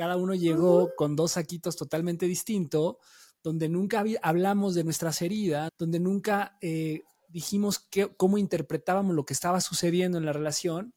[0.00, 2.96] cada uno llegó con dos saquitos totalmente distintos,
[3.42, 7.86] donde nunca hablamos de nuestras heridas, donde nunca eh, dijimos
[8.16, 10.94] cómo interpretábamos lo que estaba sucediendo en la relación.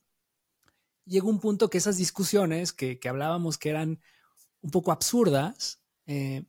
[1.04, 4.00] Llegó un punto que esas discusiones que, hablábamos que eran
[4.62, 6.44] un poco absurdas, eh,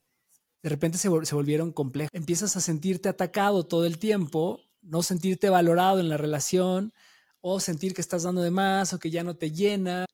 [0.63, 2.09] de repente se, se volvieron complejas.
[2.13, 6.93] Empiezas a sentirte atacado todo el tiempo, no sentirte valorado en la relación
[7.41, 10.04] o sentir que estás dando de más o que ya no te llena.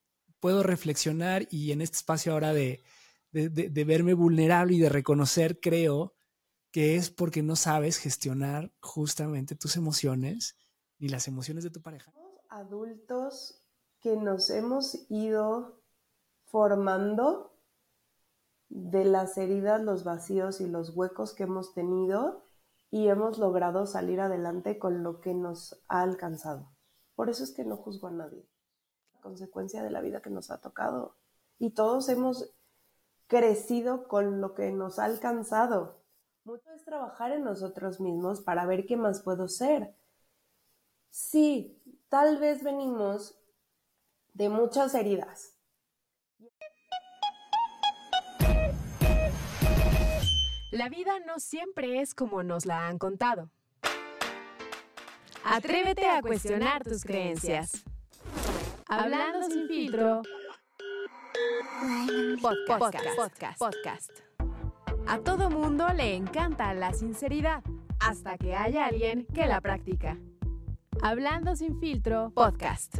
[0.41, 2.83] Puedo reflexionar y en este espacio ahora de,
[3.31, 6.13] de, verme vulnerable y de reconocer, creo
[6.71, 10.57] que es porque no sabes gestionar justamente tus emociones
[10.99, 12.11] ni las emociones de tu pareja.
[12.49, 13.63] Adultos
[14.01, 15.81] que nos hemos ido
[16.45, 17.57] formando
[18.67, 22.45] de las heridas, los vacíos y los huecos que hemos tenido
[22.89, 26.71] y hemos logrado salir adelante con lo que nos ha alcanzado.
[27.15, 28.50] Por eso es que no juzgo a nadie.
[29.21, 31.15] Consecuencia de la vida que nos ha tocado.
[31.59, 32.51] Y todos hemos
[33.27, 36.01] crecido con lo que nos ha alcanzado.
[36.43, 39.95] Mucho es trabajar en nosotros mismos para ver qué más puedo ser.
[41.09, 43.37] Sí, tal vez venimos
[44.33, 45.53] de muchas heridas.
[50.71, 53.51] La vida no siempre es como nos la han contado.
[55.43, 57.83] Atrévete a cuestionar tus creencias.
[58.93, 60.21] Hablando sin filtro
[62.41, 64.11] Podcast, podcast, podcast,
[65.07, 67.63] A todo mundo le encanta la sinceridad,
[68.01, 70.17] hasta que haya alguien que la practica.
[71.01, 72.97] Hablando sin filtro, podcast.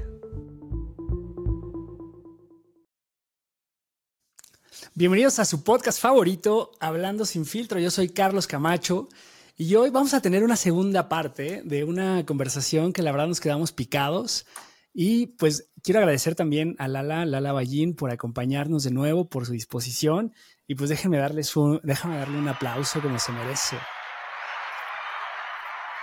[4.96, 7.80] Bienvenidos a su podcast favorito, Hablando sin filtro.
[7.80, 9.10] Yo soy Carlos Camacho
[9.58, 13.42] y hoy vamos a tener una segunda parte de una conversación que la verdad nos
[13.42, 14.46] quedamos picados.
[14.94, 19.54] Y pues quiero agradecer también a Lala, Lala Ballín por acompañarnos de nuevo, por su
[19.54, 20.34] disposición.
[20.68, 23.78] Y pues déjenme, darles déjame darle un aplauso como se merece.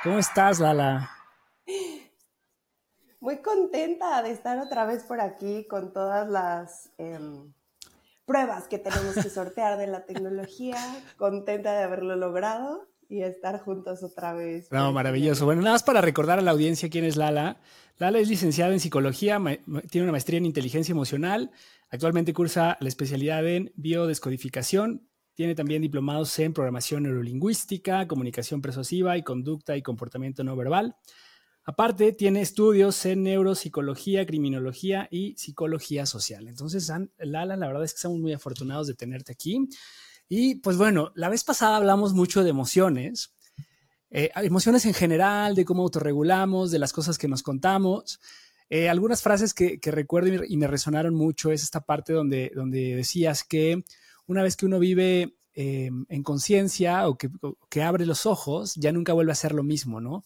[0.03, 1.11] ¿Cómo estás, Lala?
[3.21, 7.53] Muy contenta de estar otra vez por aquí con todas las em,
[8.25, 10.77] pruebas que tenemos que sortear de la tecnología.
[11.16, 14.71] Contenta de haberlo logrado y estar juntos otra vez.
[14.71, 15.45] No, maravilloso.
[15.47, 17.61] Bueno, nada más para recordar a la audiencia quién es Lala.
[17.99, 19.41] Lala es licenciada en psicología,
[19.91, 21.51] tiene una maestría en inteligencia emocional,
[21.91, 29.23] actualmente cursa la especialidad en biodescodificación, tiene también diplomados en programación neurolingüística, comunicación persuasiva y
[29.23, 30.97] conducta y comportamiento no verbal.
[31.65, 36.49] Aparte, tiene estudios en neuropsicología, criminología y psicología social.
[36.49, 39.69] Entonces, Lala, la verdad es que estamos muy afortunados de tenerte aquí.
[40.28, 43.34] Y pues bueno, la vez pasada hablamos mucho de emociones,
[44.11, 48.21] eh, emociones en general, de cómo autorregulamos, de las cosas que nos contamos.
[48.71, 53.44] Eh, algunas frases que, recuerdo y me resonaron mucho es esta parte donde, donde decías
[53.44, 53.83] que
[54.27, 57.31] una vez que uno vive eh, en conciencia o que,
[57.71, 60.25] que, abre los ojos, ya nunca vuelve a ser lo mismo, ¿no?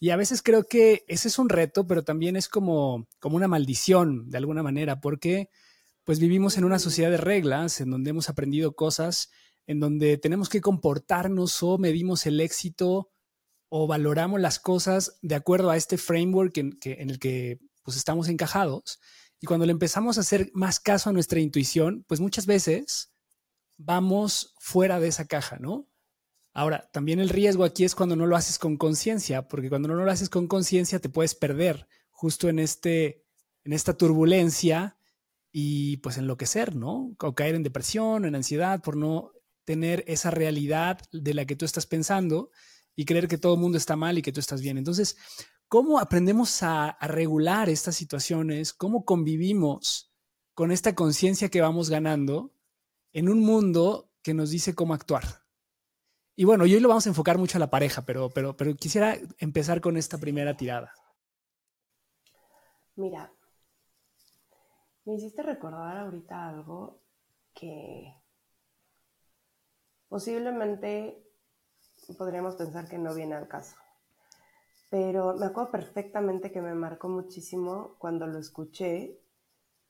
[0.00, 3.46] Y a veces creo que ese es un reto, pero también es como, como una
[3.46, 5.48] maldición de alguna manera, porque
[6.04, 9.30] pues vivimos en una sociedad de reglas, en donde hemos aprendido cosas,
[9.66, 13.12] en donde tenemos que comportarnos o medimos el éxito
[13.68, 19.00] o valoramos las cosas de acuerdo a este framework en, el que pues estamos encajados.
[19.40, 23.12] Y cuando le empezamos a hacer más caso a nuestra intuición, pues muchas veces
[23.78, 25.88] vamos fuera de esa caja, ¿no?
[26.52, 29.94] Ahora, también el riesgo aquí es cuando no lo haces con conciencia, porque cuando no
[29.94, 33.24] lo haces con conciencia te puedes perder justo en, este,
[33.64, 34.98] en esta turbulencia
[35.52, 37.14] y pues enloquecer, ¿no?
[37.20, 39.32] O caer en depresión, en ansiedad por no
[39.64, 42.50] tener esa realidad de la que tú estás pensando
[42.96, 44.78] y creer que todo el mundo está mal y que tú estás bien.
[44.78, 45.16] Entonces,
[45.68, 48.72] ¿cómo aprendemos a, regular estas situaciones?
[48.72, 50.12] ¿Cómo convivimos
[50.54, 52.54] con esta conciencia que vamos ganando
[53.12, 55.42] en un mundo que nos dice cómo actuar?
[56.34, 59.18] Y bueno, hoy lo vamos a enfocar mucho a la pareja, pero, pero, pero quisiera
[59.38, 60.92] empezar con esta primera tirada.
[62.96, 63.32] Mira,
[65.04, 67.00] me hiciste recordar ahorita algo
[67.54, 68.14] que
[70.08, 71.26] posiblemente
[72.16, 73.76] podríamos pensar que no viene al caso.
[74.90, 79.18] Pero me acuerdo perfectamente que me marcó muchísimo cuando lo escuché,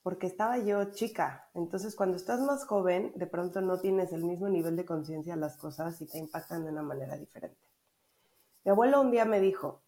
[0.02, 1.48] porque estaba yo chica.
[1.54, 5.40] Entonces, cuando estás más joven, de pronto no tienes el mismo nivel de conciencia de
[5.40, 7.58] las cosas y te impactan de una manera diferente.
[8.64, 9.82] Mi abuelo un día me dijo,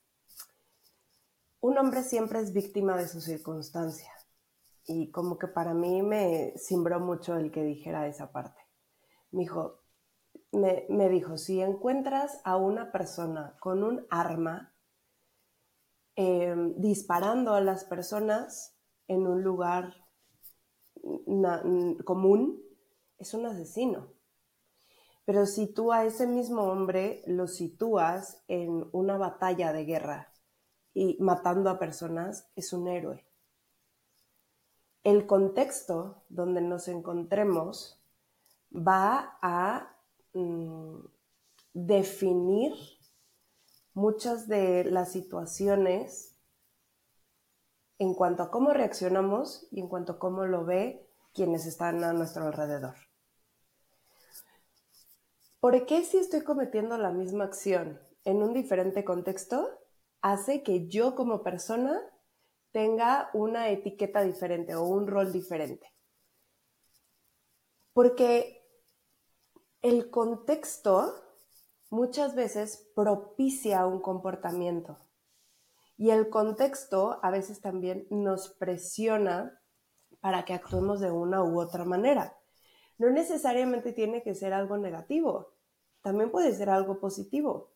[1.60, 4.13] un hombre siempre es víctima de su circunstancia
[4.86, 8.60] y como que para mí me cimbró mucho el que dijera esa parte.
[9.30, 9.80] Me dijo,
[10.52, 14.74] me, dijo, si encuentras a una persona con un arma
[16.16, 18.76] em, disparando a las personas
[19.08, 19.94] en un lugar
[22.04, 22.62] común,
[23.18, 24.12] es un asesino.
[25.24, 30.32] Pero si tú a ese mismo hombre lo sitúas en una batalla de guerra
[30.92, 33.26] y matando a personas, es un héroe.
[35.04, 38.02] El contexto donde nos encontremos
[38.74, 39.96] va a
[40.32, 40.98] mm,
[41.74, 42.72] definir
[43.92, 46.34] muchas de las situaciones
[47.98, 52.12] en cuanto a cómo reaccionamos y en cuanto a cómo lo ve quienes están a
[52.12, 52.94] nuestro alrededor.
[55.60, 59.68] ¿Por qué si estoy cometiendo la misma acción en un diferente contexto
[60.22, 62.00] hace que yo como persona
[62.74, 65.94] tenga una etiqueta diferente o un rol diferente?
[67.92, 68.68] Porque
[69.80, 71.14] el contexto
[71.90, 74.98] muchas veces propicia un comportamiento
[75.96, 79.62] y el contexto a veces también nos presiona
[80.18, 82.36] para que actuemos de una u otra manera.
[82.98, 85.54] No necesariamente tiene que ser algo negativo
[86.04, 87.72] también puede ser algo positivo.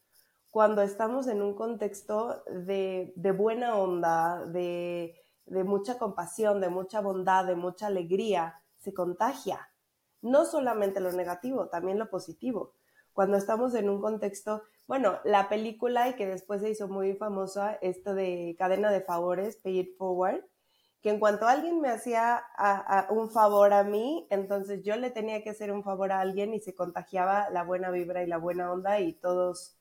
[0.50, 5.14] Cuando estamos en un contexto de, buena onda, de,
[5.46, 9.68] mucha compasión, de mucha bondad, de mucha alegría, se contagia.
[10.22, 12.72] No solamente lo negativo, también lo positivo.
[13.12, 17.74] Cuando estamos en un contexto, bueno, la película y que después se hizo muy famosa,
[17.82, 20.44] esto de cadena de favores, Pay It Forward,
[21.02, 22.42] que en cuanto alguien me hacía
[23.10, 26.60] un favor a mí, entonces yo le tenía que hacer un favor a alguien y
[26.60, 29.77] se contagiaba la buena vibra y la buena onda y todos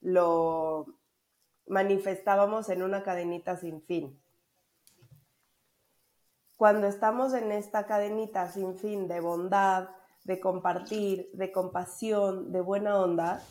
[0.00, 0.86] lo
[1.66, 4.20] manifestábamos en una cadenita sin fin.
[6.56, 9.90] Cuando estamos en esta cadenita sin fin de bondad,
[10.24, 13.42] de compartir, de compasión, de buena onda,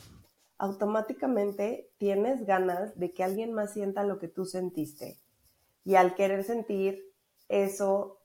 [0.58, 5.18] automáticamente tienes ganas de que alguien más sienta lo que tú sentiste
[5.88, 7.14] y al querer sentir,
[7.48, 8.20] eso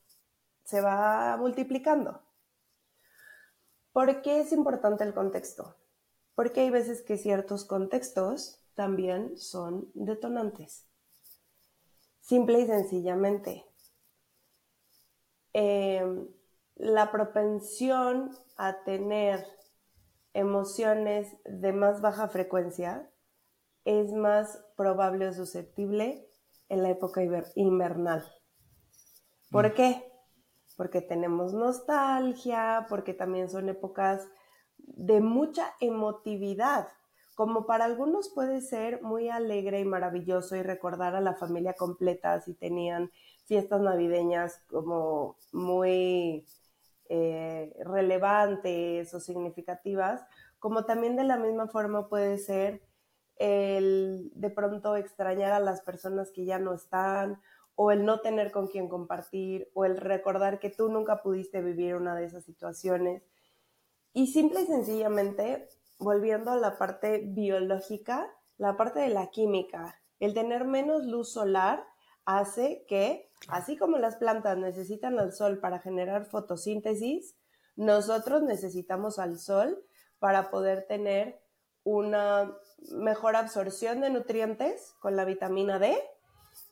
[0.64, 2.20] se va multiplicando.
[3.92, 5.76] ¿Por qué es importante el contexto?
[6.34, 10.87] Porque hay veces que ciertos contextos también son detonantes.
[12.20, 13.67] Simple y sencillamente.
[15.52, 16.29] Em,
[16.76, 19.46] la propensión a tener
[20.32, 23.11] emociones de más baja frecuencia
[23.84, 26.26] es más probable o susceptible
[26.69, 27.23] en la época
[27.55, 28.25] invernal.
[29.50, 29.75] ¿Por mm.
[29.75, 30.12] qué?
[30.76, 34.26] Porque tenemos nostalgia, porque también son épocas
[34.87, 36.88] de mucha emotividad.
[37.34, 42.40] Como para algunos puede ser muy alegre y maravilloso y recordar a la familia completa
[42.40, 43.11] si tenían
[43.46, 46.44] fiestas navideñas como muy
[47.08, 50.25] eh, relevantes o significativas,
[50.58, 52.82] como también de la misma forma puede ser
[53.37, 57.40] el de pronto extrañar a las personas que ya no están,
[57.75, 61.96] o el no tener con quién compartir, o el recordar que tú nunca pudiste vivir
[61.96, 63.23] una de esas situaciones.
[64.12, 65.69] Y simple y sencillamente,
[65.99, 71.85] volviendo a la parte biológica, la parte de la química, el tener menos luz solar
[72.25, 77.37] hace que, así como las plantas necesitan al sol para generar fotosíntesis,
[77.75, 79.82] nosotros necesitamos al sol
[80.19, 81.41] para poder tener
[81.85, 82.56] una
[82.93, 85.99] mejor absorción de nutrientes con la vitamina D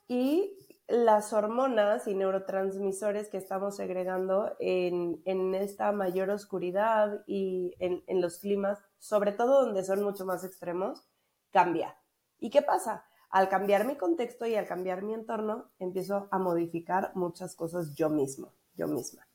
[0.07, 0.57] y
[0.91, 8.39] las hormonas y neurotransmisores que estamos segregando en, esta mayor oscuridad y en, en, los
[8.39, 11.07] climas, sobre todo donde son mucho más extremos,
[11.51, 11.97] cambia.
[12.39, 13.05] ¿Y qué pasa?
[13.31, 18.09] Al cambiar mi contexto y al cambiar mi entorno, empiezo a modificar muchas cosas yo
[18.09, 19.29] mismo, yo misma.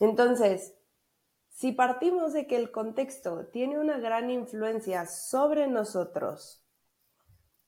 [0.00, 0.74] Entonces,
[1.50, 6.61] si partimos de que el contexto tiene una gran influencia sobre nosotros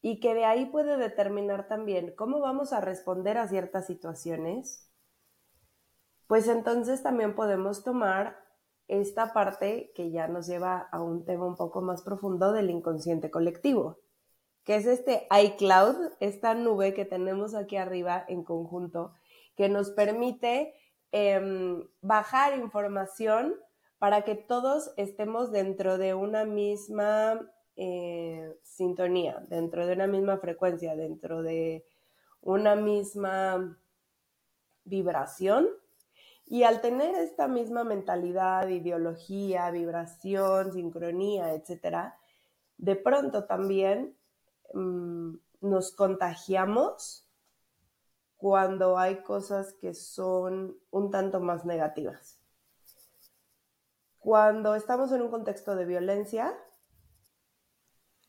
[0.06, 4.92] y que de ahí puede determinar también cómo vamos a responder a ciertas situaciones,
[6.26, 8.36] pues entonces también podemos tomar
[8.86, 13.30] esta parte que ya nos lleva a un tema un poco más profundo del inconsciente
[13.30, 13.96] colectivo,
[14.62, 19.14] que es este iCloud, esta nube que tenemos aquí arriba en conjunto,
[19.56, 20.74] que nos permite
[21.12, 23.54] em, bajar información
[23.96, 27.40] para que todos estemos dentro de una misma
[27.76, 31.84] eh, sintonía, dentro de una misma frecuencia, dentro de
[32.40, 33.78] una misma
[34.84, 35.68] vibración.
[36.46, 42.18] Y al tener esta misma mentalidad, ideología, vibración, sincronía, etcétera,
[42.76, 44.16] de pronto también
[44.74, 47.26] mm, nos contagiamos
[48.36, 52.38] cuando hay cosas que son un tanto más negativas.
[54.18, 56.54] Cuando estamos en un contexto de violencia,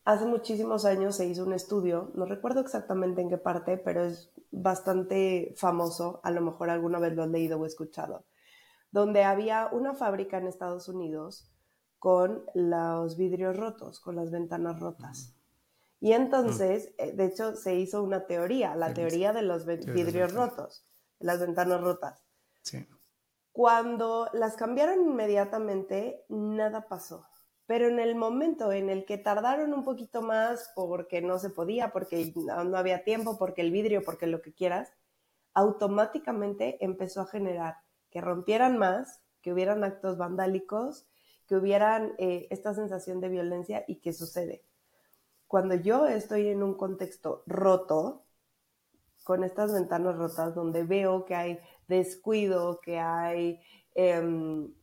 [0.05, 4.31] hace muchísimos años se hizo un estudio, no recuerdo exactamente en qué parte, pero es
[4.51, 8.23] bastante famoso, a lo mejor alguna vez lo has leído o escuchado,
[8.91, 11.51] donde había una fábrica en Estados Unidos
[11.97, 15.35] con los vidrios rotos, con las ventanas rotas.
[15.99, 20.85] Y entonces, eh, de hecho, se hizo una teoría, la teoría de los vidrios rotos,
[21.19, 22.23] las ventanas rotas.
[22.61, 22.87] Sí.
[23.51, 27.25] Cuando las cambiaron inmediatamente, nada pasó.
[27.67, 31.91] Pero en el momento en el que tardaron un poquito más porque no se podía,
[31.91, 34.93] porque no había tiempo, porque el vidrio, porque lo que quieras,
[35.53, 37.77] automáticamente empezó a generar
[38.11, 41.07] que rompieran más, que hubieran actos vandálicos,
[41.47, 44.63] que hubieran eh, esta sensación de violencia y que sucede.
[45.47, 48.25] Cuando yo estoy en un contexto roto,
[49.23, 53.59] con estas ventanas rotas, donde veo que hay descuido, que hay,
[53.95, 54.73] em,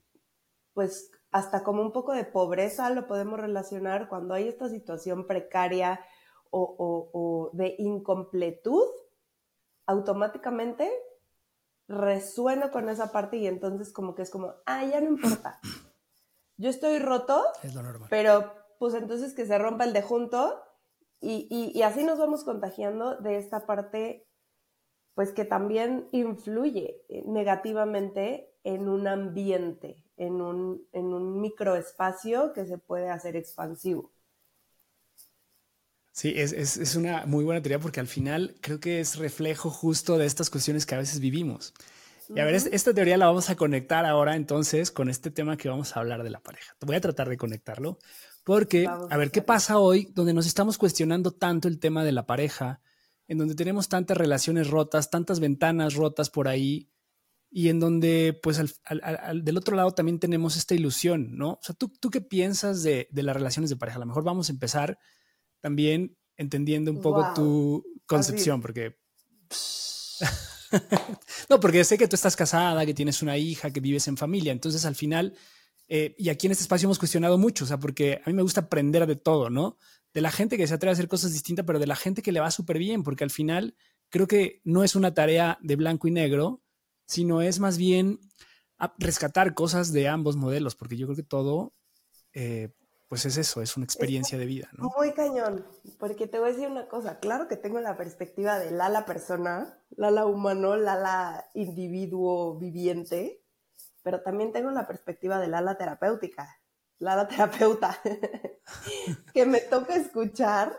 [0.74, 6.00] pues, hasta como un poco de pobreza lo podemos relacionar cuando hay esta situación precaria
[6.50, 6.76] o,
[7.12, 8.86] o de incompletud,
[9.86, 10.92] automáticamente
[11.88, 15.60] resueno con esa parte y entonces como que es como, ah, ya no importa.
[16.56, 18.08] Yo estoy roto, es lo normal.
[18.10, 20.62] pero pues entonces que se rompa el de junto
[21.20, 24.26] y, y, así nos vamos contagiando de esta parte
[25.14, 32.64] pues que también influye eh, negativamente en un ambiente, en un, en un microespacio que
[32.64, 34.12] se puede hacer expansivo.
[36.12, 39.70] Sí, es, es, es, una muy buena teoría porque al final creo que es reflejo
[39.70, 41.72] justo de estas cuestiones que a veces vivimos.
[42.34, 45.68] Y a ver, esta teoría la vamos a conectar ahora entonces con este tema que
[45.68, 46.74] vamos a hablar de la pareja.
[46.80, 47.98] Voy a tratar de conectarlo
[48.44, 52.26] porque, a ver, ¿qué pasa hoy donde nos estamos cuestionando tanto el tema de la
[52.26, 52.80] pareja,
[53.26, 56.91] en donde tenemos tantas relaciones rotas, tantas ventanas rotas por ahí
[57.54, 61.50] y en donde, pues, al, del otro lado también tenemos esta ilusión, ¿no?
[61.50, 63.96] O sea, ¿tú, tú qué piensas de, de las relaciones de pareja?
[63.96, 64.98] A lo mejor vamos a empezar
[65.60, 68.96] también entendiendo un poco tu concepción, porque...
[71.50, 74.52] no, porque sé que tú estás casada, que tienes una hija, que vives en familia,
[74.52, 75.34] entonces al final,
[75.88, 78.42] eh, y aquí en este espacio hemos cuestionado mucho, o sea, porque a mí me
[78.42, 79.76] gusta aprender de todo, ¿no?
[80.14, 82.32] De la gente que se atreve a hacer cosas distintas, pero de la gente que
[82.32, 83.76] le va súper bien, porque al final
[84.08, 86.61] creo que no es una tarea de blanco y negro,
[87.12, 88.18] sino es más bien
[88.98, 91.74] rescatar cosas de ambos modelos, porque yo creo que todo
[92.32, 92.70] eh,
[93.06, 94.90] pues es eso, es una experiencia de vida, ¿no?
[94.96, 95.66] Muy cañón,
[95.98, 99.78] porque te voy a decir una cosa, claro que tengo la perspectiva de Lala persona,
[99.90, 103.44] Lala humano, Lala individuo viviente,
[104.02, 106.58] pero también tengo la perspectiva de Lala terapéutica,
[106.98, 108.00] Lala terapeuta,
[109.34, 110.74] que me toca escuchar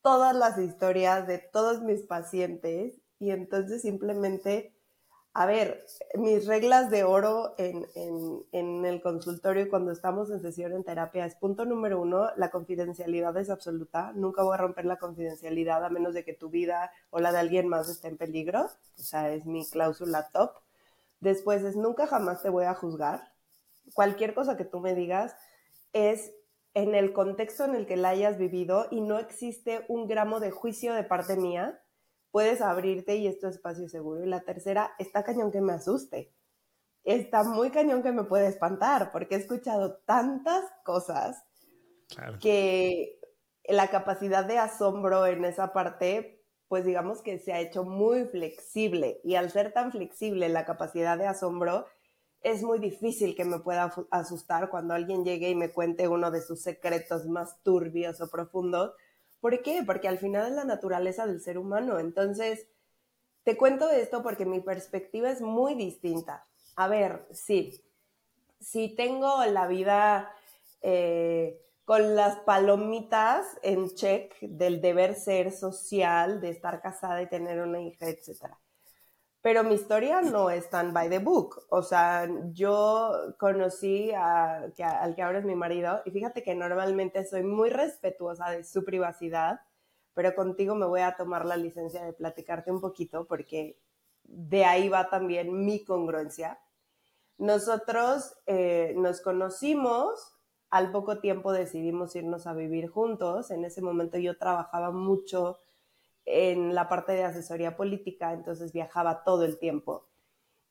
[0.00, 4.75] todas las historias de todos mis pacientes y entonces simplemente
[5.38, 7.84] a ver, mis reglas de oro en,
[8.86, 13.50] el consultorio cuando estamos en sesión en terapia es punto número uno, la confidencialidad es
[13.50, 14.12] absoluta.
[14.14, 17.38] Nunca voy a romper la confidencialidad a menos de que tu vida o la de
[17.40, 18.62] alguien más esté en peligro.
[18.98, 20.52] O sea, es mi cláusula top.
[21.20, 23.34] Después es nunca jamás te voy a juzgar.
[23.92, 25.36] Cualquier cosa que tú me digas
[25.92, 26.32] es
[26.72, 30.50] en el contexto en el que la hayas vivido y no existe un gramo de
[30.50, 31.82] juicio de parte mía
[32.36, 34.22] puedes abrirte y es tu espacio seguro.
[34.22, 36.34] Y la tercera, está cañón que me asuste.
[37.02, 41.42] Está muy cañón que me puede espantar, porque he escuchado tantas cosas
[42.38, 43.18] que
[43.64, 49.18] la capacidad de asombro en esa parte, pues digamos que se ha hecho muy flexible.
[49.24, 51.86] Y al ser tan flexible la capacidad de asombro,
[52.42, 56.42] es muy difícil que me pueda asustar cuando alguien llegue y me cuente uno de
[56.42, 58.92] sus secretos más turbios o profundos,
[59.40, 59.82] ¿Por qué?
[59.84, 61.98] Porque al final es la naturaleza del ser humano.
[61.98, 62.66] Entonces,
[63.44, 66.46] te cuento esto porque mi perspectiva es muy distinta.
[66.76, 67.82] A ver, sí,
[68.60, 70.32] si tengo la vida
[70.82, 77.60] eh, con las palomitas en check del deber ser social, de estar casada y tener
[77.60, 78.58] una hija, etcétera
[79.46, 81.66] pero mi historia no es tan by the book.
[81.68, 87.24] O sea, yo conocí a, al que ahora es mi marido y fíjate que normalmente
[87.24, 89.60] soy muy respetuosa de su privacidad,
[90.14, 93.78] pero contigo me voy a tomar la licencia de platicarte un poquito porque
[94.24, 96.58] de ahí va también mi congruencia.
[97.38, 100.34] Nosotros eh, nos conocimos,
[100.70, 103.52] al poco tiempo decidimos irnos a vivir juntos.
[103.52, 105.60] En ese momento yo trabajaba mucho
[106.26, 110.06] en la parte de asesoría política, entonces viajaba todo el tiempo.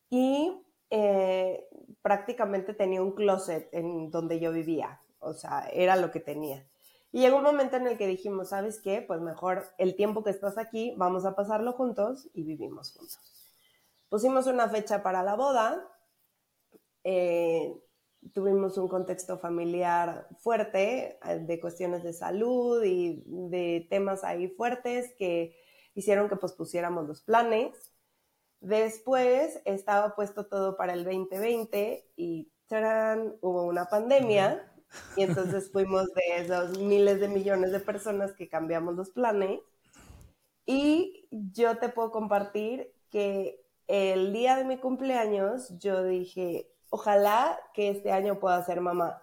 [0.10, 1.68] Y eh,
[2.02, 6.68] prácticamente tenía un closet en donde yo vivía, o sea, era lo que tenía.
[7.12, 9.02] Y llegó un momento en el que dijimos, ¿sabes qué?
[9.02, 13.20] Pues mejor el tiempo que estás aquí, vamos a pasarlo juntos y vivimos juntos.
[14.10, 15.90] Pusimos una fecha para la boda,
[17.06, 17.74] eh,
[18.34, 25.14] tuvimos un contexto familiar fuerte eh, de cuestiones de salud y de temas ahí fuertes
[25.18, 25.56] que
[25.94, 27.94] hicieron que pospusiéramos los planes.
[28.60, 33.36] Después estaba puesto todo para el 2020 y ¡tarán!
[33.42, 34.72] hubo una pandemia
[35.16, 39.60] y entonces fuimos de esos miles de millones de personas que cambiamos los planes.
[40.66, 47.90] Y yo te puedo compartir que el día de mi cumpleaños yo dije, ojalá que
[47.90, 49.22] este año pueda ser mamá.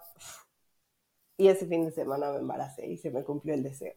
[1.36, 3.94] Y ese fin de semana me embaracé y se me cumplió el deseo.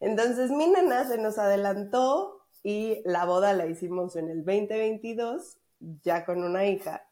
[0.00, 5.58] Entonces mi nena se nos adelantó y la boda la hicimos en el 2022,
[6.02, 7.08] ya con una hija.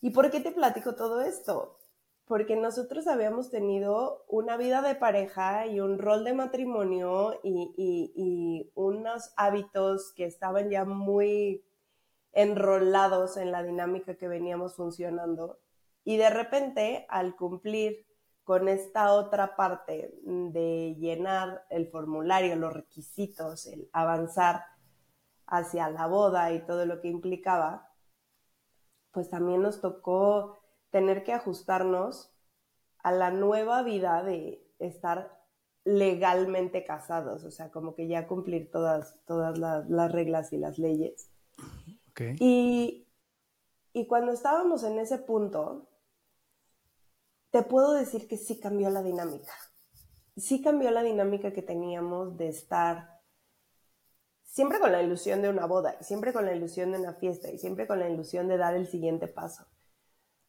[0.00, 1.78] ¿Y por qué te platico todo esto?
[2.26, 8.70] Porque nosotros habíamos tenido una vida de pareja y un rol de matrimonio y, y
[8.74, 11.64] unos hábitos que estaban ya muy
[12.36, 15.58] enrolados en la dinámica que veníamos funcionando.
[16.04, 18.06] Y de repente, al cumplir
[18.44, 24.64] con esta otra parte de llenar el formulario, los requisitos, el avanzar
[25.46, 27.90] hacia la boda y todo lo que implicaba,
[29.10, 32.32] pues también nos tocó tener que ajustarnos
[33.02, 35.40] a la nueva vida de estar
[35.84, 41.30] legalmente casados, o sea, como que ya cumplir todas, todas las, reglas y las leyes.
[42.38, 43.08] Y,
[43.92, 45.88] y cuando estábamos en ese punto,
[47.50, 49.52] te puedo decir que sí cambió la dinámica.
[50.36, 53.16] Sí cambió la dinámica que teníamos de estar
[54.44, 57.58] siempre con la ilusión de una boda, siempre con la ilusión de una fiesta, y
[57.58, 59.66] siempre con la ilusión de dar el siguiente paso.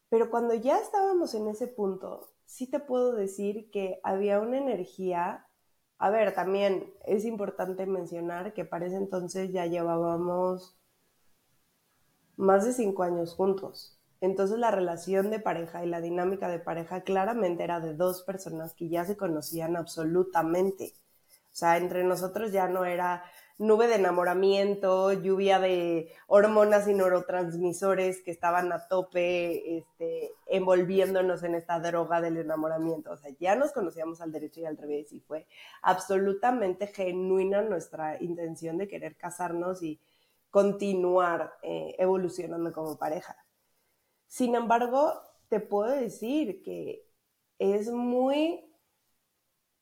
[0.10, 5.48] Pero cuando ya estábamos en ese punto, sí te puedo decir que había una energía.
[5.98, 10.78] A ver, también es importante mencionar que para ese entonces ya llevábamos
[12.38, 14.00] más de cinco años juntos.
[14.22, 18.74] Entonces la relación de pareja y la dinámica de pareja claramente era de dos personas
[18.74, 20.94] que ya se conocían absolutamente.
[21.52, 23.24] O sea, entre nosotros ya no era
[23.58, 31.56] nube de enamoramiento, lluvia de hormonas y neurotransmisores que estaban a tope, este, envolviéndonos en
[31.56, 33.12] esta droga del enamoramiento.
[33.12, 35.48] O sea, ya nos conocíamos al derecho y al revés y fue
[35.82, 40.00] absolutamente genuina nuestra intención de querer casarnos y
[40.50, 43.36] continuar eh, evolucionando como pareja.
[44.28, 45.14] Sin embargo,
[45.50, 47.08] te puedo decir que
[47.60, 48.64] es muy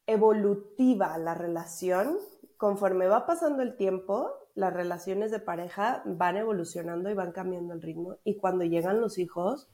[0.08, 2.18] evolutiva la relación.
[2.58, 7.82] Conforme va pasando el tiempo, las relaciones de pareja van evolucionando y van cambiando el
[7.82, 8.18] ritmo.
[8.24, 9.70] Y cuando llegan los hijos,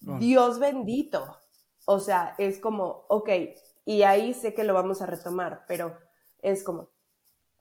[0.00, 1.38] Dios bendito.
[1.84, 3.30] O sea, es como, ok,
[3.84, 5.96] y ahí sé que lo vamos a retomar, pero
[6.42, 6.90] es como,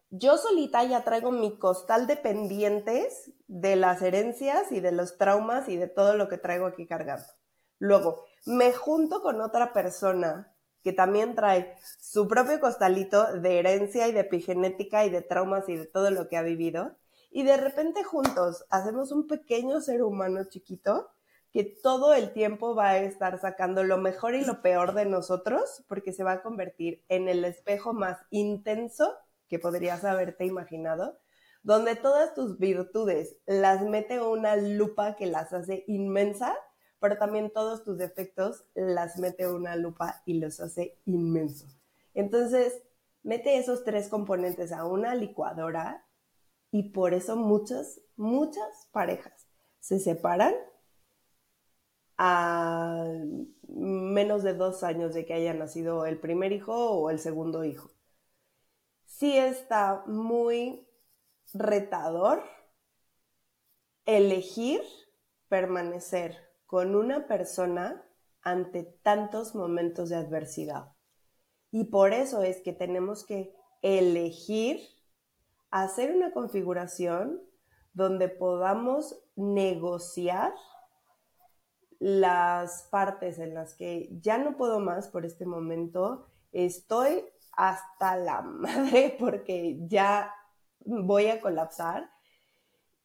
[0.10, 5.68] yo solita ya traigo mi costal de pendientes de las herencias y de los traumas
[5.70, 7.26] y de todo lo que traigo aquí cargando.
[7.80, 14.12] Luego, me junto con otra persona que también trae su propio costalito de herencia y
[14.12, 16.96] de epigenética y de traumas y de todo lo que ha vivido.
[17.32, 21.10] Y de repente juntos hacemos un pequeño ser humano chiquito
[21.52, 25.84] que todo el tiempo va a estar sacando lo mejor y lo peor de nosotros
[25.88, 31.20] porque se va a convertir en el espejo más intenso que podrías haberte imaginado,
[31.64, 36.56] donde todas tus virtudes las mete una lupa que las hace inmensa,
[37.00, 41.80] pero también todos tus defectos las mete una lupa y los hace inmensos.
[42.14, 42.84] Entonces,
[43.24, 46.06] mete esos tres componentes a una licuadora
[46.72, 49.48] y por eso muchas, muchas parejas
[49.80, 50.54] se separan
[52.18, 53.06] a
[53.68, 57.95] menos de dos años de que haya nacido el primer hijo o el segundo hijo
[59.18, 60.86] sí está muy
[61.54, 62.44] retador
[64.06, 64.82] elegir
[65.48, 68.04] permanecer con una persona
[68.42, 70.92] ante tantos momentos de adversidad.
[71.72, 74.82] Y por eso es que tenemos que elegir
[75.72, 77.42] hacer una configuración
[77.94, 80.54] donde podamos negociar
[82.00, 87.24] las partes en las que ya no puedo más por este momento, estoy
[87.56, 90.34] hasta la madre porque ya
[90.80, 92.12] voy a colapsar.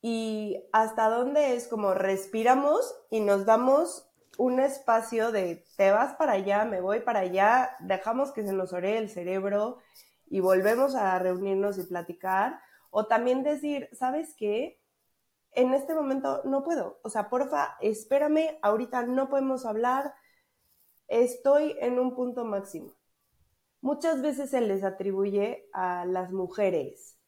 [0.03, 6.33] Y hasta dónde es como respiramos y nos damos un espacio de te vas para
[6.33, 9.79] allá, me voy para allá, dejamos que se nos ore el cerebro
[10.27, 12.61] y volvemos a reunirnos y platicar.
[12.91, 14.81] O también decir, ¿sabes qué?
[15.53, 17.01] En este momento no puedo.
[17.03, 20.15] O sea, porfa, espérame, ahorita no podemos hablar.
[21.09, 23.00] Estoy en un punto máximo
[23.81, 27.19] muchas veces se les atribuye a las mujeres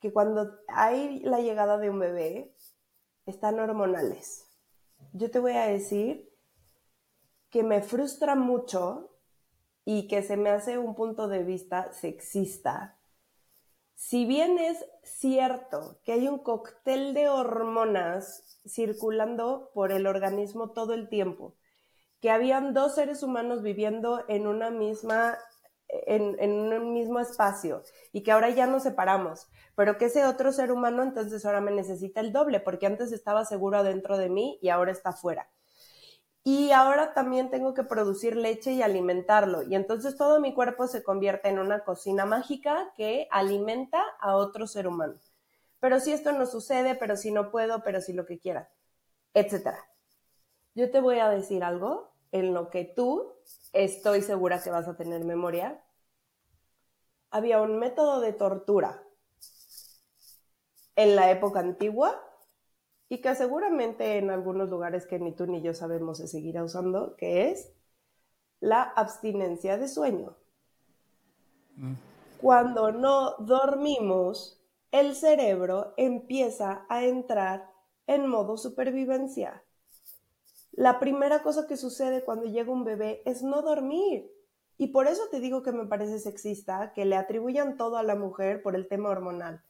[0.00, 2.54] que cuando hay la llegada de un bebé
[3.24, 4.46] están hormonales.
[5.12, 6.30] Yo te voy a decir
[7.48, 9.16] que me frustra mucho
[9.84, 12.98] y que se me hace un punto de vista sexista
[13.94, 20.94] Si bien es cierto que hay un cóctel de hormonas circulando por el organismo todo
[20.94, 21.54] el tiempo,
[22.20, 25.38] que habían dos seres humanos viviendo en una misma
[26.06, 30.72] en, un mismo espacio y que ahora ya nos separamos, pero que ese otro ser
[30.72, 34.68] humano entonces ahora me necesita el doble, porque antes estaba seguro dentro de mí y
[34.68, 35.48] ahora está fuera.
[36.46, 39.62] Y ahora también tengo que producir leche y alimentarlo.
[39.62, 44.66] Y entonces todo mi cuerpo se convierte en una cocina mágica que alimenta a otro
[44.66, 45.14] ser humano.
[45.80, 48.70] Pero si esto no sucede, pero si no puedo, pero si lo que quiera,
[49.32, 49.78] etcétera.
[50.74, 53.32] Yo te voy a decir algo en lo que tú
[53.72, 55.84] estoy segura que vas a tener memoria.
[57.30, 59.04] Había un método de tortura
[60.96, 62.20] en la época antigua
[63.08, 67.14] y que seguramente en algunos lugares que ni tú ni yo sabemos se seguirá usando,
[67.16, 67.72] que es
[68.58, 70.36] la abstinencia de sueño.
[71.76, 71.94] Mm.
[72.40, 77.70] Cuando no dormimos, el cerebro empieza a entrar
[78.08, 79.63] en modo supervivencia.
[80.76, 84.30] La primera cosa que sucede cuando llega un bebé es no dormir.
[84.76, 88.16] Y por eso te digo que me parece sexista que le atribuyan todo a la
[88.16, 89.62] mujer por el tema hormonal.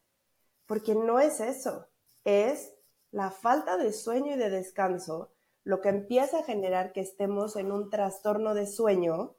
[0.67, 1.87] Porque no es eso.
[2.25, 2.75] Es
[3.11, 5.31] la falta de sueño y de descanso
[5.65, 9.35] lo que empieza a generar que estemos en un trastorno de sueño,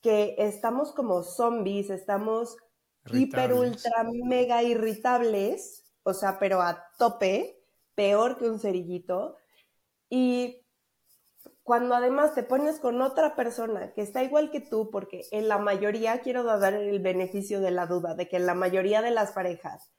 [0.00, 2.56] que estamos como zombies, estamos
[3.12, 7.60] hiper, ultra, mega irritables, o sea, pero a tope,
[7.94, 9.36] peor que un cerillito.
[10.08, 10.63] Y
[11.64, 15.58] cuando además te pones con otra persona que está igual que tú, porque en la
[15.58, 19.32] mayoría, quiero dar el beneficio de la duda, de que en la mayoría de las
[19.32, 19.90] parejas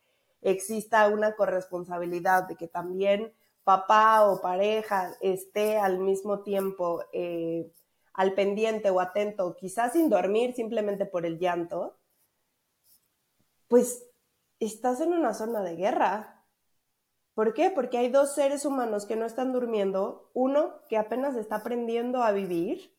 [0.41, 7.71] exista una corresponsabilidad de que también papá o pareja esté al mismo tiempo eh,
[8.13, 11.97] al pendiente o atento, quizás sin dormir simplemente por el llanto,
[13.67, 14.05] pues
[14.59, 16.34] estás en una zona de guerra.
[17.35, 17.69] ¿Por qué?
[17.69, 22.31] Porque hay dos seres humanos que no están durmiendo, uno que apenas está aprendiendo a
[22.31, 22.95] vivir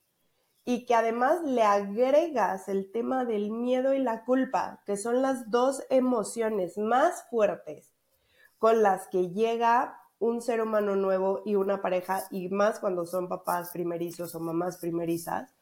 [0.63, 5.51] y que además le agregas el tema del miedo y la culpa, que son las
[5.51, 7.95] dos emociones más fuertes
[8.59, 13.29] con las que llega un ser humano nuevo y una pareja, y más cuando son
[13.29, 15.56] papás primerizos o mamás primerizas,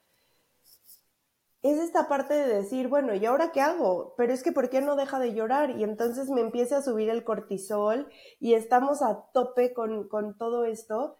[1.71, 4.13] es esta parte de decir, bueno, ¿y ahora qué hago?
[4.17, 5.71] Pero es que ¿por qué no deja de llorar?
[5.71, 8.07] Y entonces me empieza a subir el cortisol
[8.39, 11.17] y estamos a tope con, con todo esto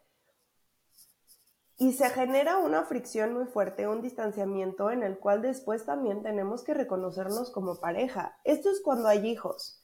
[1.77, 6.63] y se genera una fricción muy fuerte, un distanciamiento en el cual después también tenemos
[6.63, 8.37] que reconocernos como pareja.
[8.43, 9.83] Esto es cuando hay hijos.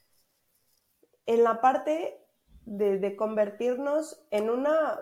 [1.26, 2.24] En la parte
[2.65, 5.00] de, convertirnos en, una,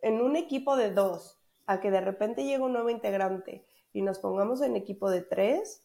[0.00, 4.18] en un equipo de dos, a que de repente llegue un nuevo integrante y nos
[4.18, 5.82] pongamos en equipo de tres,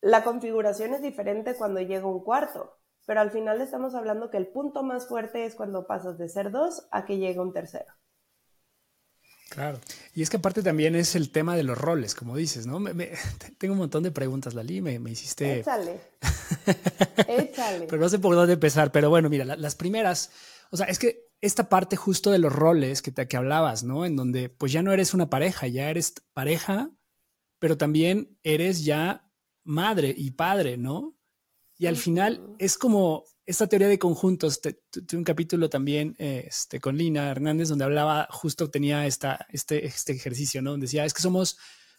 [0.00, 4.48] la configuración es diferente cuando llega un cuarto, pero al final estamos hablando que el
[4.48, 7.92] punto más fuerte es cuando pasas de ser dos a que llegue un tercero.
[9.50, 9.78] Claro.
[10.14, 12.82] Y es que aparte también es el tema de los roles, como dices, ¿no?
[13.58, 15.60] tengo un montón de preguntas, Lali, me, me hiciste...
[15.60, 16.00] Échale.
[17.28, 17.86] Échale.
[17.86, 20.30] Pero no sé por dónde empezar, pero bueno, mira, las primeras,
[20.70, 24.06] o sea, es que esta parte justo de los roles que, te, que hablabas, ¿no?
[24.06, 26.90] En donde pues ya no eres una pareja, ya eres pareja,
[27.58, 29.30] pero también eres ya
[29.64, 31.16] madre y padre, ¿no?
[31.76, 36.96] Y al final es como esta teoría de conjuntos, tuve un capítulo también este, con
[36.96, 40.70] Lina Hernández donde hablaba, justo tenía esta, este, este ejercicio, ¿no?
[40.70, 41.58] Donde decía, es que somos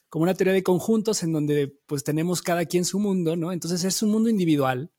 [0.10, 3.52] como una teoría de conjuntos en donde pues tenemos cada quien su mundo, ¿no?
[3.52, 4.92] Entonces es un mundo individual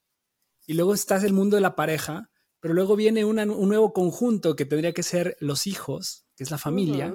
[0.66, 4.64] y luego estás el mundo de la pareja, pero luego viene un nuevo conjunto que
[4.64, 7.14] tendría que ser los hijos, que es la familia.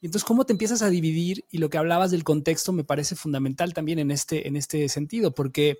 [0.00, 1.44] Y entonces, ¿cómo te empiezas a dividir?
[1.50, 5.34] Y lo que hablabas del contexto me parece fundamental también en este, en este sentido,
[5.34, 5.78] porque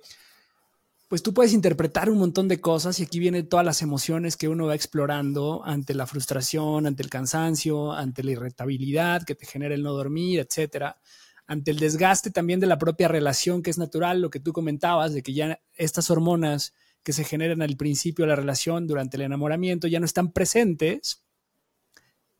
[1.09, 4.47] pues tú puedes interpretar un montón de cosas y aquí vienen todas las emociones que
[4.47, 9.75] uno va explorando ante la frustración, ante el cansancio, ante la irritabilidad que te genera
[9.75, 10.97] el no dormir, etcétera,
[11.45, 15.13] ante el desgaste también de la propia relación que es natural, lo que tú comentabas
[15.13, 19.23] de que ya estas hormonas que se generan al principio de la relación durante el
[19.23, 21.23] enamoramiento ya no están presentes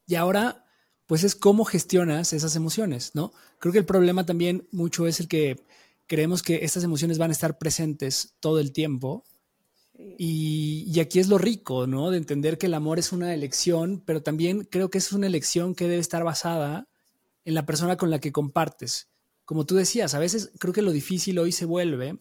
[0.08, 0.66] y ahora
[1.06, 3.34] pues es cómo gestionas esas emociones, ¿no?
[3.60, 5.64] Creo que el problema también mucho es el que
[6.08, 9.26] creemos que estas emociones van a estar presentes todo el tiempo.
[10.18, 12.10] Y, aquí es lo rico, ¿no?
[12.10, 15.76] De entender que el amor es una elección, pero también creo que es una elección
[15.76, 16.88] que debe estar basada
[17.46, 19.10] en la persona con la que compartes.
[19.46, 22.18] Como tú decías, a veces creo que lo difícil hoy se vuelve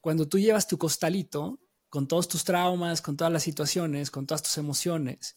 [0.00, 1.60] cuando tú llevas tu costalito
[1.94, 5.36] con todos tus traumas, con todas las situaciones, con todas tus emociones,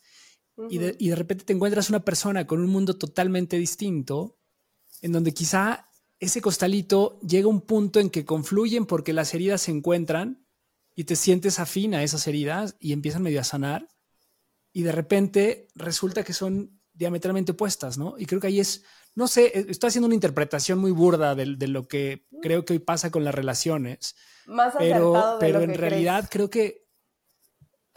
[0.71, 4.39] y, y de repente te encuentras una persona con un mundo totalmente distinto,
[5.03, 9.69] en donde quizá ese costalito llega un punto en que confluyen porque las heridas se
[9.69, 10.47] encuentran
[10.95, 13.87] y te sientes afín a esas heridas y empiezan medio a sanar
[14.73, 18.15] y de repente resulta que son diametralmente opuestas, ¿no?
[18.17, 18.83] Y creo que ahí es,
[19.15, 22.79] no sé, e, estoy haciendo una interpretación muy burda de, lo que creo que hoy
[22.79, 24.15] pasa con las relaciones.
[24.45, 26.87] Más pero, pero en realidad creo que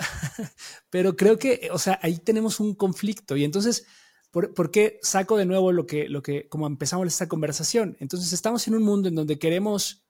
[0.91, 3.87] pero creo que, o sea, ahí tenemos un conflicto y entonces,
[4.31, 7.97] ¿por, qué saco de nuevo lo que, lo que, como empezamos esta conversación?
[8.01, 10.05] Entonces, estamos en un mundo en donde queremos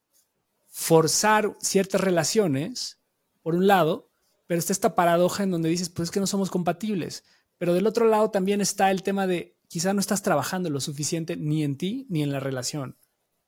[0.68, 2.98] forzar ciertas relaciones,
[3.42, 4.10] por un lado,
[4.46, 7.24] pero está esta paradoja en donde dices, pues es que no somos compatibles.
[7.60, 11.36] Pero del otro lado también está el tema de quizá no estás trabajando lo suficiente
[11.36, 12.96] ni en ti ni en la relación,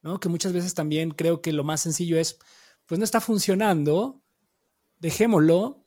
[0.02, 0.20] ¿no?
[0.20, 2.38] Que muchas veces también creo que lo más sencillo es,
[2.84, 4.20] pues no está funcionando,
[4.98, 5.86] dejémoslo,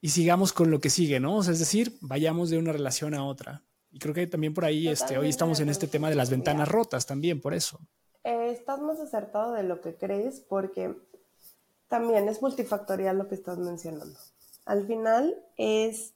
[0.00, 1.38] y sigamos con lo que sigue, ¿no?
[1.38, 3.64] O sea, es decir, vayamos de una relación a otra.
[3.90, 6.68] Y creo que también por ahí, este, hoy estamos en este tema de las ventanas
[6.68, 7.80] rotas también, por eso.
[8.22, 10.94] Eh, estás más acertado de lo que crees porque
[11.88, 14.16] también es multifactorial lo que estás mencionando.
[14.64, 16.14] Al final es...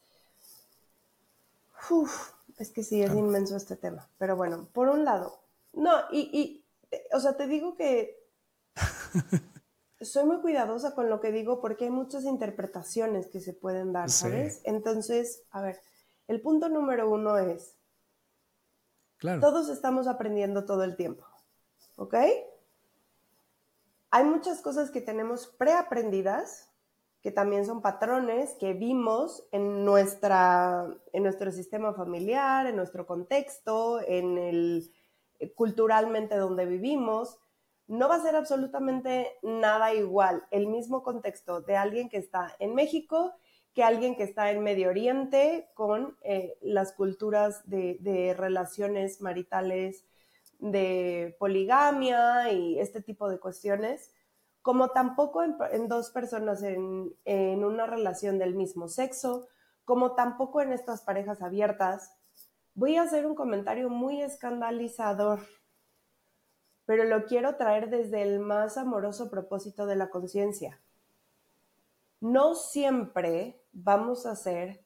[1.90, 4.08] Uf, es que sí, es inmenso este tema.
[4.18, 5.40] Pero bueno, por un lado,
[5.72, 6.64] no, y, y
[7.12, 8.18] o sea, te digo que
[10.00, 14.10] soy muy cuidadosa con lo que digo porque hay muchas interpretaciones que se pueden dar,
[14.10, 14.60] ¿sabes?
[14.64, 15.80] Entonces, a ver,
[16.28, 17.76] el punto número uno es,
[19.16, 19.40] claro.
[19.40, 21.24] todos estamos aprendiendo todo el tiempo,
[21.96, 22.14] ¿ok?
[24.10, 26.67] Hay muchas cosas que tenemos preaprendidas,
[27.22, 34.00] que también son patrones que vimos en, nuestra, en nuestro sistema familiar, en nuestro contexto,
[34.00, 34.92] en el
[35.54, 37.38] culturalmente donde vivimos
[37.86, 40.46] no va a ser absolutamente nada igual.
[40.50, 43.34] El mismo contexto de alguien que está en México
[43.78, 50.04] que alguien que está en Medio Oriente con eh, las culturas de, relaciones maritales,
[50.58, 54.12] de poligamia y este tipo de cuestiones,
[54.68, 59.48] como tampoco en, dos personas en, en una relación del mismo sexo,
[59.86, 62.12] como tampoco en estas parejas abiertas.
[62.74, 65.40] Voy a hacer un comentario muy escandalizador
[66.84, 70.78] pero lo quiero traer desde el más amoroso propósito de la conciencia.
[72.20, 74.84] No siempre vamos a ser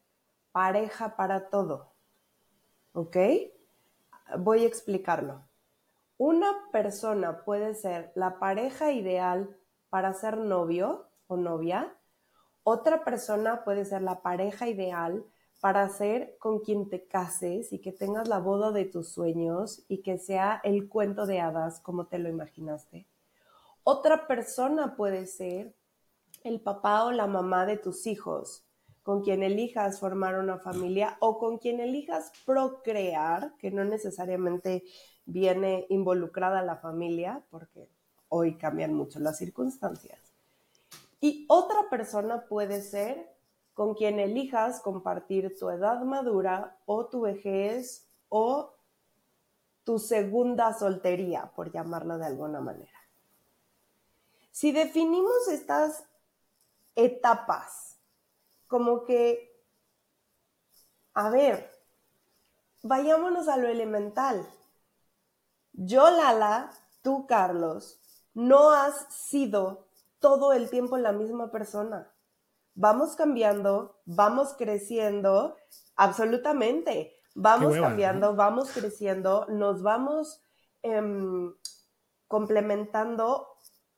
[0.53, 1.91] pareja para todo.
[2.93, 3.17] ¿Ok?
[4.37, 5.45] Voy a explicarlo.
[6.17, 9.57] Una persona puede ser la pareja ideal
[9.93, 11.95] para ser novio o novia.
[12.63, 15.23] Otra persona puede ser la pareja ideal
[15.61, 20.01] para ser con quien te cases y que tengas la boda de tus sueños y
[20.01, 23.07] que sea el cuento de hadas como te lo imaginaste.
[23.83, 25.75] Otra persona puede ser
[26.43, 28.65] el papá o la mamá de tus hijos,
[29.03, 34.85] con quien elijas formar una familia o con quien elijas procrear, que no necesariamente
[35.25, 37.91] viene involucrada la familia, porque
[38.33, 40.19] hoy cambian mucho las circunstancias.
[41.21, 43.31] Y otra persona puede ser
[43.75, 48.73] con quien elijas compartir tu edad madura o tu vejez o
[49.83, 52.99] tu segunda soltería, por llamarlo de alguna manera.
[54.51, 56.03] Si definimos estas
[56.95, 57.99] etapas
[58.67, 59.61] como que,
[61.13, 61.69] a ver,
[62.81, 64.47] vayámonos a lo elemental.
[65.73, 66.71] Yo, Lala,
[67.03, 67.99] tú, Carlos,
[68.33, 69.87] no has sido
[70.19, 72.13] todo el tiempo la misma persona
[72.75, 75.57] vamos cambiando, vamos creciendo,
[75.95, 80.41] absolutamente, vamos cambiando, vamos creciendo, nos vamos
[80.81, 81.53] em,
[82.27, 83.47] complementando.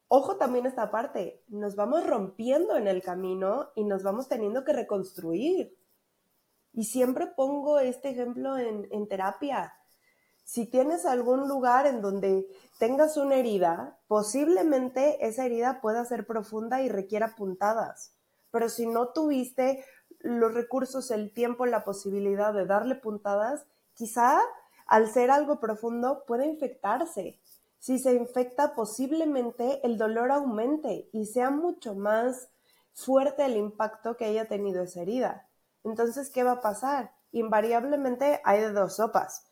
[0.08, 4.74] Ojo también esta parte, nos vamos rompiendo en el camino y nos vamos teniendo que
[4.74, 5.76] reconstruir.
[6.74, 9.74] Y siempre pongo este ejemplo en, en terapia.
[10.46, 12.48] Si tienes algún lugar en donde
[12.80, 18.16] tengas una herida, posiblemente esa herida pueda ser profunda y requiera puntadas
[18.56, 19.84] pero si no tuviste
[20.22, 24.40] los recursos, el tiempo, la posibilidad de darle puntadas, quizá
[24.88, 27.38] al ser algo profundo puede infectarse.
[27.80, 32.48] Si se infecta, posiblemente el dolor aumente y sea mucho más
[32.94, 35.50] fuerte el impacto que haya tenido esa herida.
[35.84, 37.12] Entonces, ¿qué va a pasar?
[37.34, 39.48] Invariablemente hay de dos sopas.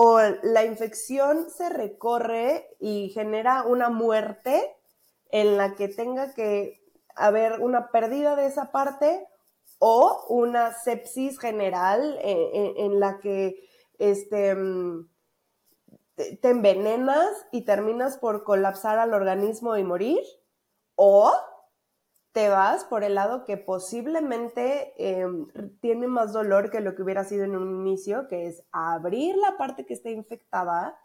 [0.00, 4.76] O la infección se recorre y genera una muerte
[5.32, 6.80] en la que tenga que
[7.16, 9.26] haber una pérdida de esa parte
[9.80, 15.08] o una sepsis general eh, eh, en, la que este, mm,
[16.14, 20.20] te, envenenas y terminas por colapsar al organismo y morir,
[20.94, 21.32] o
[22.32, 25.46] te vas por el lado que posiblemente em,
[25.80, 29.56] tiene más dolor que lo que hubiera sido en un inicio, que es abrir la
[29.56, 30.98] parte que está infectada,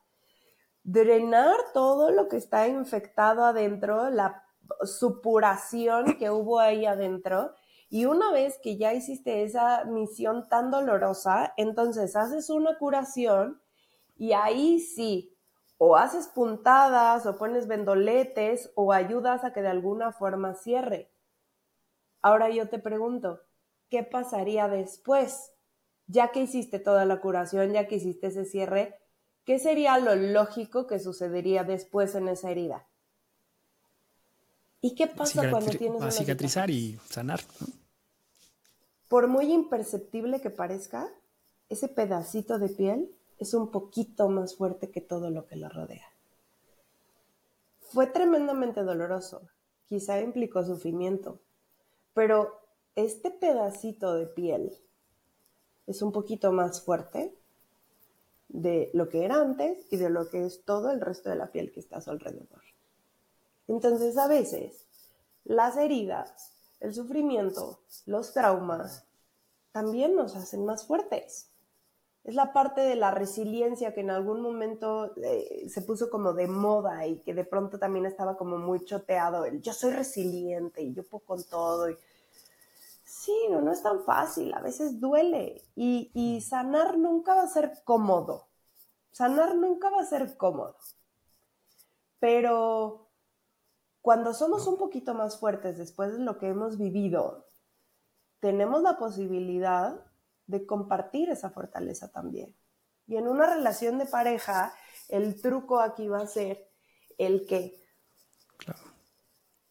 [0.83, 4.43] drenar todo lo que está infectado adentro, la
[4.83, 7.53] supuración que hubo ahí adentro.
[7.89, 13.61] Y una vez que ya hiciste esa misión tan dolorosa, entonces haces una curación
[14.15, 15.37] y ahí sí,
[15.77, 21.12] o haces puntadas o pones vendoletes o ayudas a que de alguna forma cierre.
[22.23, 23.41] Ahora yo te pregunto,
[23.89, 25.51] ¿qué pasaría después?
[26.07, 28.97] Ya que hiciste toda la curación, ya que hiciste ese cierre,
[29.43, 32.87] ¿qué sería lo lógico que sucedería después en esa herida?
[34.79, 37.41] ¿Y qué pasa cuando tienes una cicatrizar y sanar.
[39.09, 41.09] Por muy imperceptible que parezca,
[41.69, 46.07] ese pedacito de piel es un poquito más fuerte que todo lo que la rodea.
[47.79, 49.41] Fue tremendamente doloroso,
[49.87, 51.39] quizá implicó sufrimiento,
[52.13, 52.59] pero
[52.95, 54.77] este pedacito de piel
[55.87, 57.35] es un poquito más fuerte
[58.49, 61.51] de lo que era antes y de lo que es todo el resto de la
[61.51, 62.61] piel que está a su alrededor.
[63.67, 64.85] Entonces a veces
[65.43, 69.05] las heridas, el sufrimiento, los traumas
[69.71, 71.49] también nos hacen más fuertes.
[72.23, 76.47] Es la parte de la resiliencia que en algún momento eh, se puso como de
[76.47, 80.93] moda y que de pronto también estaba como muy choteado el yo soy resiliente y
[80.93, 81.89] yo puedo con todo.
[81.89, 81.97] Y...
[83.03, 87.47] Sí, no, no es tan fácil, a veces duele y, y sanar nunca va a
[87.47, 88.47] ser cómodo.
[89.11, 90.77] Sanar nunca va a ser cómodo.
[92.19, 93.09] Pero
[94.01, 97.45] cuando somos un poquito más fuertes después de lo que hemos vivido,
[98.39, 100.05] tenemos la posibilidad
[100.47, 102.55] de compartir esa fortaleza también.
[103.07, 104.73] Y en una relación de pareja,
[105.09, 106.69] el truco aquí va a ser
[107.17, 107.83] el que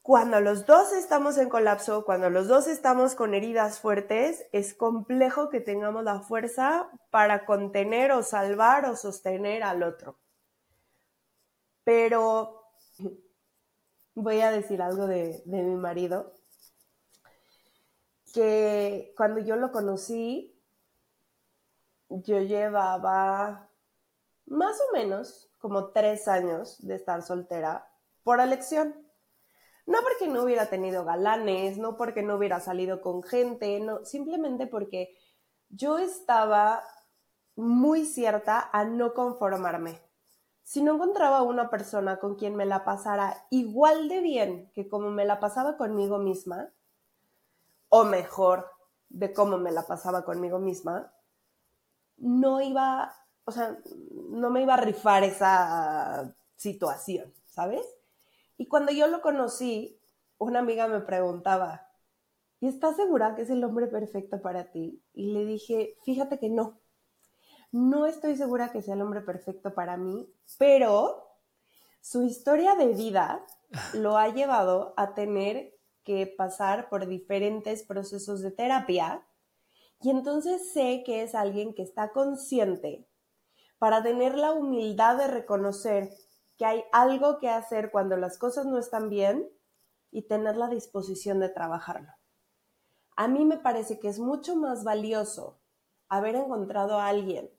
[0.03, 5.49] cuando los dos estamos en colapso, cuando los dos estamos con heridas fuertes, es complejo
[5.49, 10.19] que tengamos la fuerza para contener o salvar o sostener al otro.
[11.85, 12.65] Pero
[14.15, 16.35] voy a decir algo de, de mi marido,
[18.35, 20.52] que cuando yo lo conocí,
[22.25, 23.69] yo llevaba
[24.47, 27.89] más o menos como tres años de estar soltera
[28.23, 28.95] por elección.
[29.87, 34.67] No porque no hubiera tenido galanes, no porque no hubiera salido con gente, no, simplemente
[34.67, 35.17] porque
[35.71, 36.83] yo estaba
[37.57, 40.01] muy cierta a no conformarme.
[40.63, 45.11] Si no encontraba una persona con quien me la pasara igual de bien que como
[45.11, 46.73] me la pasaba conmigo misma,
[47.89, 48.71] o mejor
[49.09, 51.13] de cómo me la pasaba conmigo misma,
[52.23, 53.13] no iba,
[53.45, 53.77] o sea,
[54.31, 57.85] no me iba a rifar esa situación, ¿sabes?
[58.57, 60.01] Y cuando yo lo conocí,
[60.39, 61.89] una amiga me preguntaba,
[62.61, 65.03] ¿y estás segura que es el hombre perfecto para ti?
[65.13, 66.79] Y le dije, fíjate que no.
[67.73, 71.27] No estoy segura que sea el hombre perfecto para mí, pero
[72.01, 73.45] su historia de vida
[73.95, 79.27] lo ha llevado a tener que pasar por diferentes procesos de terapia
[80.03, 83.09] y entonces sé que es alguien que está consciente
[83.79, 86.11] para tener la humildad de reconocer
[86.59, 89.49] que hay algo que hacer cuando las cosas no están bien
[90.11, 92.13] y tener la disposición de trabajarlo.
[93.17, 95.61] A mí me parece que es mucho más valioso
[96.09, 97.51] haber encontrado a alguien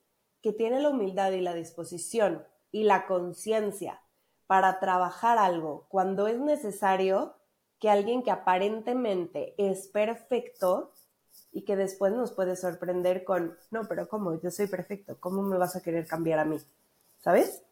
[0.42, 4.02] que tiene la humildad y la disposición y la conciencia
[4.46, 7.36] para trabajar algo cuando es necesario
[7.78, 10.92] que alguien que aparentemente es perfecto
[11.54, 14.38] y que después nos puede sorprender con, no, pero ¿cómo?
[14.40, 16.60] Yo soy perfecto, ¿cómo me vas a querer cambiar a mí?
[17.20, 17.62] ¿Sabes?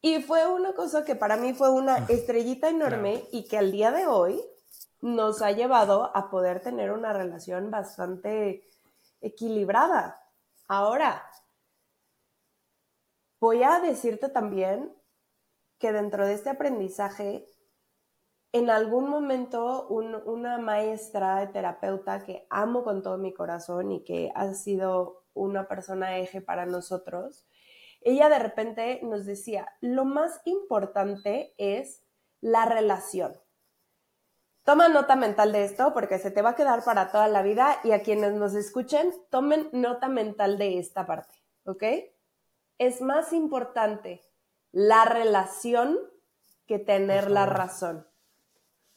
[0.00, 3.72] Y fue una cosa que para mí fue una ah, estrellita enorme y que al
[3.72, 4.40] día de hoy
[5.02, 8.64] nos ha llevado a poder tener una relación bastante
[9.20, 10.22] equilibrada.
[10.68, 11.28] Ahora,
[13.40, 14.94] voy a decirte también
[15.78, 17.46] que dentro de este aprendizaje
[18.52, 24.52] en algún momento una maestra terapeuta que amo con todo mi corazón y que ha
[24.54, 27.46] sido una persona eje para nosotros,
[28.00, 32.02] ella de repente nos decía, lo más importante es
[32.40, 33.38] la relación.
[34.64, 37.80] Toma nota mental de esto porque se te va a quedar para toda la vida
[37.84, 41.84] y a quienes nos escuchen, tomen nota mental de esta parte, ¿ok?
[42.78, 44.22] Es más importante
[44.72, 45.98] la relación
[46.66, 48.09] que tener la razón.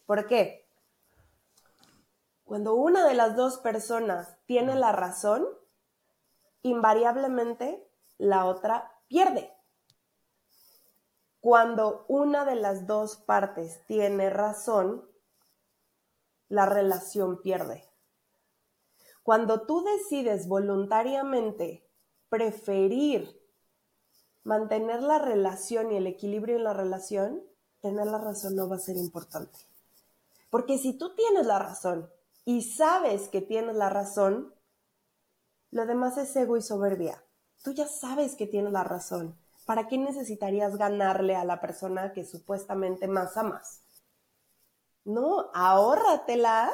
[0.05, 0.67] ¿Por qué?
[2.43, 5.47] Cuando una de las dos personas tiene la razón,
[6.61, 7.87] invariablemente
[8.17, 9.53] la otra pierde.
[11.39, 15.09] Cuando una de las dos partes tiene razón,
[16.47, 17.89] la relación pierde.
[19.23, 21.89] Cuando tú decides voluntariamente
[22.29, 23.41] preferir
[24.43, 27.41] mantener la relación y el equilibrio en la relación,
[27.79, 29.72] tener la razón no va a ser importante.
[30.53, 32.11] Porque si tú tienes la razón
[32.45, 34.53] y sabes que tienes la razón,
[35.71, 37.25] lo demás es ego y soberbia.
[37.63, 39.35] Tú ya sabes que tienes la razón.
[39.65, 43.81] ¿Para qué necesitarías ganarle a la persona que supuestamente más amas?
[45.05, 46.69] No, ahórratela,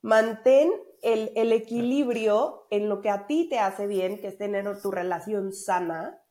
[0.00, 0.72] mantén
[1.02, 4.90] el, el, equilibrio en lo que a ti te hace bien, que es tener tu
[4.90, 6.24] relación sana,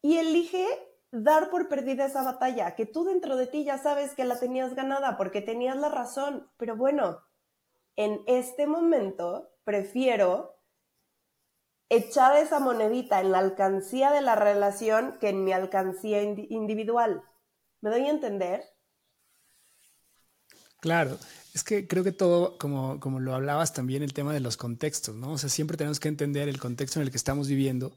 [0.00, 4.24] y elige dar por perdida esa batalla, que tú dentro de ti ya sabes que
[4.24, 7.20] la tenías ganada porque tenías la razón, pero bueno,
[7.96, 10.58] en este momento prefiero
[11.88, 17.22] echar esa monedita en la alcancía de la relación que en mi alcancía individual.
[17.80, 18.64] ¿Me doy a entender?
[20.80, 21.16] Claro,
[21.54, 25.14] es que creo que todo, como, como lo hablabas también, el tema de los contextos,
[25.14, 25.32] ¿no?
[25.32, 27.94] O sea, siempre tenemos que entender el contexto en el que estamos viviendo.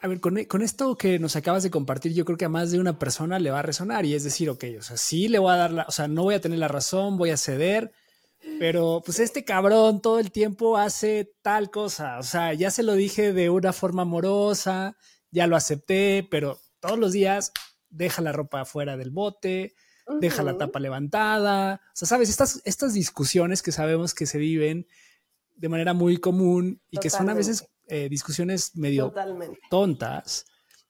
[0.00, 2.70] A ver, con, con, esto que nos acabas de compartir, yo creo que a más
[2.70, 5.38] de una persona le va a resonar y es decir, ok, o sea, sí le
[5.38, 7.92] voy a dar la, o sea, no voy a tener la razón, voy a ceder,
[8.58, 12.94] pero pues este cabrón todo el tiempo hace tal cosa, o sea, ya se lo
[12.94, 14.96] dije de una forma amorosa,
[15.30, 17.52] ya lo acepté, pero todos los días
[17.88, 19.74] deja la ropa afuera del bote,
[20.20, 24.86] deja la tapa levantada, o sea, sabes, estas, estas discusiones que sabemos que se viven
[25.56, 29.12] de manera muy común y que son a veces eh, discusiones medio
[29.70, 30.46] tontas,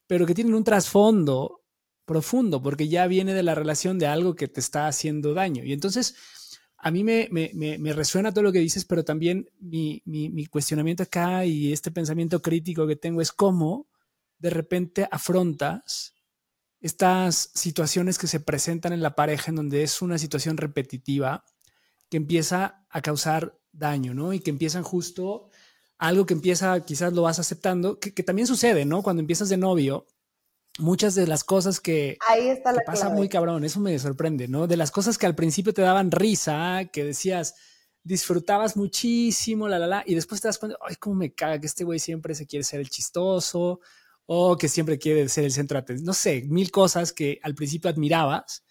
[0.07, 1.65] pero que tienen un trasfondo
[2.05, 5.65] profundo, porque ya viene de la relación de algo que te está haciendo daño.
[5.65, 6.15] Y entonces,
[6.77, 10.45] a mí me, me, me, resuena todo lo que dices, pero también mi, mi, mi,
[10.47, 13.89] cuestionamiento acá y este pensamiento crítico que tengo es cómo
[14.39, 16.15] de repente afrontas
[16.81, 21.47] estas situaciones que se presentan en la pareja en donde es una situación repetitiva
[22.11, 24.35] que empieza a causar daño, ¿no?
[24.35, 25.49] Y que empiezan justo
[25.99, 29.03] algo que empieza, quizás lo vas aceptando, que, que también sucede, ¿no?
[29.03, 30.07] Cuando empiezas de novio,
[30.79, 34.49] muchas de las cosas que, Ahí está la que pasa muy cabrón, eso me sorprende,
[34.49, 34.67] ¿no?
[34.67, 37.55] De las cosas que al principio te daban risa, que decías,
[38.03, 41.67] disfrutabas muchísimo, la, la, la, y después te das cuenta, ay, cómo me caga que
[41.67, 43.81] este güey siempre se quiere ser el chistoso,
[44.27, 47.55] o que siempre quiere ser el centro de atención, no sé, mil cosas que al
[47.55, 48.65] principio admirabas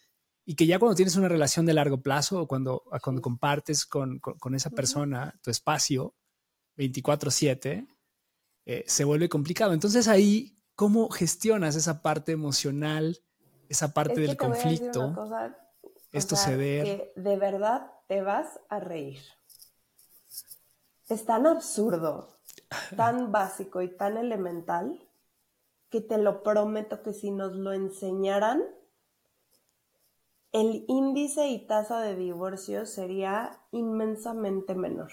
[0.46, 4.20] y que ya cuando tienes una relación de largo plazo o cuando, cuando compartes con,
[4.20, 6.16] con, con esa persona tu espacio
[6.78, 7.88] 24/7,
[8.66, 9.74] eh, se vuelve complicado.
[9.74, 13.20] Entonces ahí ¿Cómo gestionas esa parte emocional,
[13.70, 15.14] esa parte del conflicto?
[15.14, 15.56] Cosa,
[16.12, 16.86] esto sea, ceder.
[16.86, 19.22] Que de verdad te vas a reír.
[21.10, 22.38] Es tan absurdo,
[22.98, 25.08] tan básico y tan elemental
[25.90, 28.64] que te lo prometo que si nos lo enseñaran,
[30.52, 35.12] el índice y tasa de divorcio sería inmensamente menor.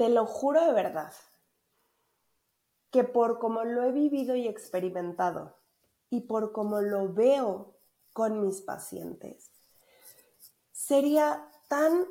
[0.00, 1.12] Te lo juro de verdad
[2.90, 5.58] que por como lo he vivido y experimentado
[6.08, 7.76] y por como lo veo
[8.14, 9.52] con mis pacientes,
[10.72, 12.06] sería tan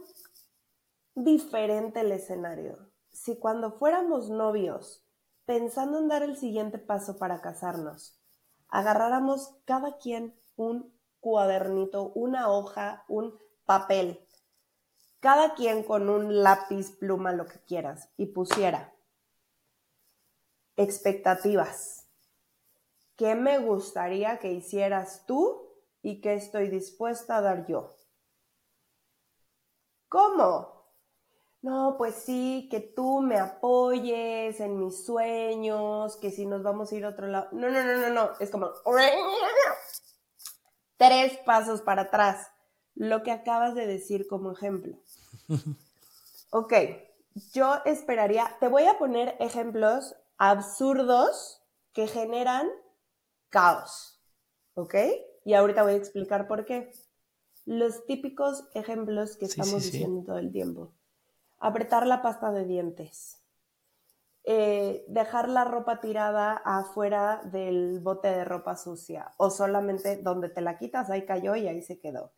[1.16, 5.04] diferente el escenario si cuando fuéramos novios,
[5.46, 8.22] pensando en dar el siguiente paso para casarnos,
[8.68, 13.34] agarráramos cada quien un cuadernito, una hoja, un
[13.66, 14.24] papel,
[15.20, 18.94] cada quien con un lápiz, pluma, lo que quieras, y pusiera
[20.76, 22.08] expectativas.
[23.18, 27.98] ¿Qué me gustaría que hicieras tú y qué estoy dispuesta a dar yo?
[30.08, 30.80] ¿Cómo?
[31.62, 36.96] No, pues sí, que tú me apoyes en mis sueños, que si nos vamos a
[36.96, 37.50] ir a otro lado.
[37.52, 38.30] No, no, no, no, no.
[38.40, 38.72] Es como
[40.98, 42.48] tres pasos para atrás.
[43.00, 44.98] Lo que acabas de decir como ejemplo.
[46.52, 46.74] Ok,
[47.54, 51.62] yo esperaría, te voy a poner ejemplos absurdos
[51.94, 52.68] que generan
[53.50, 54.20] caos.
[54.74, 54.96] ¿Ok?
[55.46, 56.92] Y ahorita voy a explicar por qué.
[57.68, 60.92] Los típicos ejemplos que estamos diciendo todo el tiempo.
[61.60, 63.38] Apretar la pasta de dientes.
[64.44, 70.62] Eh, dejar la ropa tirada afuera del bote de ropa sucia o solamente donde te
[70.62, 72.32] la quitas, ahí cayó y ahí se quedó.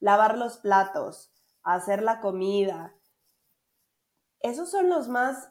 [0.00, 1.32] Lavar los platos,
[1.62, 2.94] hacer la comida.
[4.40, 5.50] Esos son los más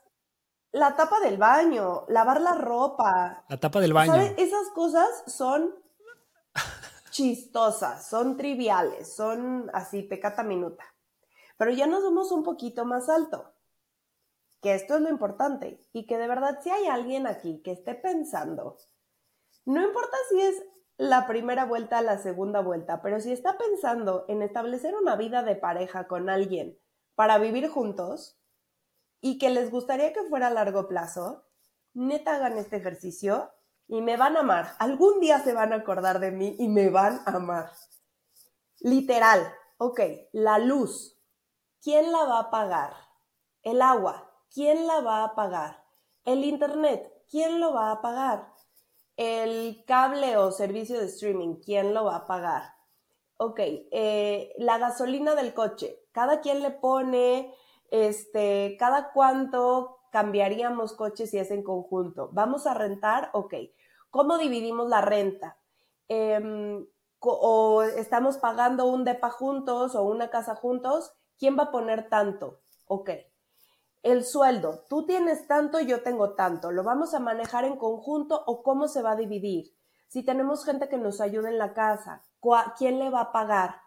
[0.72, 3.44] la tapa del baño, lavar la ropa.
[3.48, 4.14] La tapa del baño.
[4.14, 4.34] ¿sabes?
[4.38, 5.76] Esas cosas son
[7.12, 10.84] chistosas, son triviales, son así, pecata minuta.
[11.58, 13.52] Pero ya nos vamos un poquito más alto.
[14.62, 15.80] Que esto es lo importante.
[15.94, 18.78] Y que de verdad, si hay alguien aquí que esté pensando,
[19.66, 20.64] no importa si es
[21.00, 25.56] la primera vuelta, la segunda vuelta, pero si está pensando en establecer una vida de
[25.56, 26.78] pareja con alguien
[27.16, 28.40] para vivir juntos,
[29.22, 31.46] y que les gustaría que fuera a largo plazo,
[31.94, 33.52] neta hagan este ejercicio
[33.88, 34.76] y me van a amar.
[34.80, 37.72] Algún día se van a acordar de mí y me van a amar.
[38.80, 40.02] Literal, ok,
[40.34, 41.18] la luz,
[41.82, 42.94] ¿quién la va a pagar?
[43.64, 45.86] El agua, ¿quién la va a pagar?
[46.26, 48.54] El internet, ¿quién lo va a pagar?
[49.20, 52.76] El cable o servicio de streaming, ¿quién lo va a pagar?
[53.36, 57.54] Ok, eh, la gasolina del coche, cada quien le pone,
[57.92, 62.30] este, cada cuánto cambiaríamos coches si es en conjunto.
[62.32, 63.30] ¿Vamos a rentar?
[63.34, 63.56] Ok.
[64.10, 65.58] ¿Cómo dividimos la renta?
[66.08, 66.88] Em,
[67.20, 72.62] o estamos pagando un depa juntos o una casa juntos, ¿quién va a poner tanto?
[72.86, 73.10] Ok.
[74.02, 76.72] El sueldo, tú tienes tanto, yo tengo tanto.
[76.72, 79.74] ¿Lo vamos a manejar en conjunto o cómo se va a dividir?
[80.08, 82.24] Si tenemos gente que nos ayude en la casa,
[82.78, 83.82] ¿quién le va a pagar?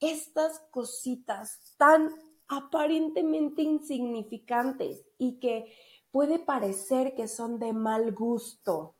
[0.00, 2.10] Estas cositas tan
[2.48, 5.72] aparentemente insignificantes y que
[6.10, 8.96] puede parecer que son de mal gusto,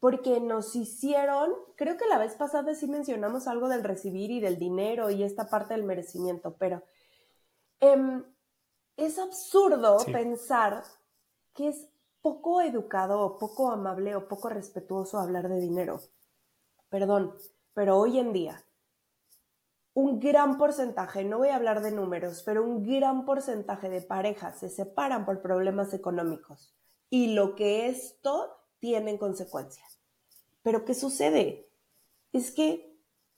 [0.00, 4.58] porque nos hicieron, creo que la vez pasada sí mencionamos algo del recibir y del
[4.58, 6.82] dinero y esta parte del merecimiento, pero
[7.80, 8.24] em,
[8.96, 10.84] es absurdo pensar
[11.54, 11.88] que es
[12.20, 16.00] poco educado o poco amable o poco respetuoso hablar de dinero.
[16.88, 17.34] Perdón,
[17.74, 18.64] pero hoy en día
[19.94, 24.58] un gran porcentaje, no voy a hablar de números, pero un gran porcentaje de parejas
[24.58, 26.74] se separan por problemas económicos
[27.10, 30.00] y lo que esto tiene en consecuencias.
[30.62, 31.68] Pero ¿qué sucede?
[32.32, 32.91] Es que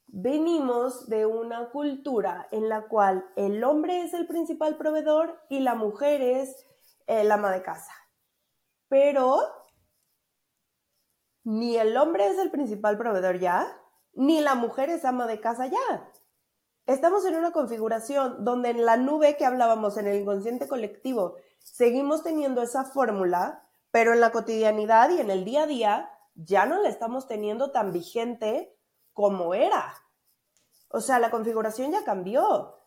[0.07, 5.75] venimos de una cultura en la cual el hombre es el principal proveedor y la
[5.75, 6.67] mujer es
[7.07, 7.93] el ama de casa.
[8.89, 9.41] Pero
[11.43, 13.67] ni el hombre es el principal proveedor ya,
[14.13, 16.11] ni la mujer es ama de casa ya
[16.87, 22.23] estamos en una configuración donde en la nube que hablábamos en el inconsciente colectivo seguimos
[22.23, 26.83] teniendo esa fórmula, pero en la cotidianidad y en el día a día ya no
[26.83, 28.74] la estamos teniendo tan vigente
[29.15, 29.95] como era.
[30.89, 32.81] O sea, la configuración ya cambió.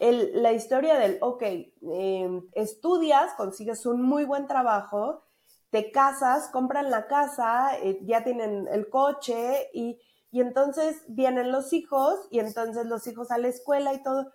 [0.00, 5.24] la historia del, ok, em, estudias, consigues un muy buen trabajo,
[5.70, 9.98] te casas, compran la casa, eh, ya tienen el coche y
[10.30, 14.30] y entonces vienen los hijos y entonces los hijos a la escuela y todo.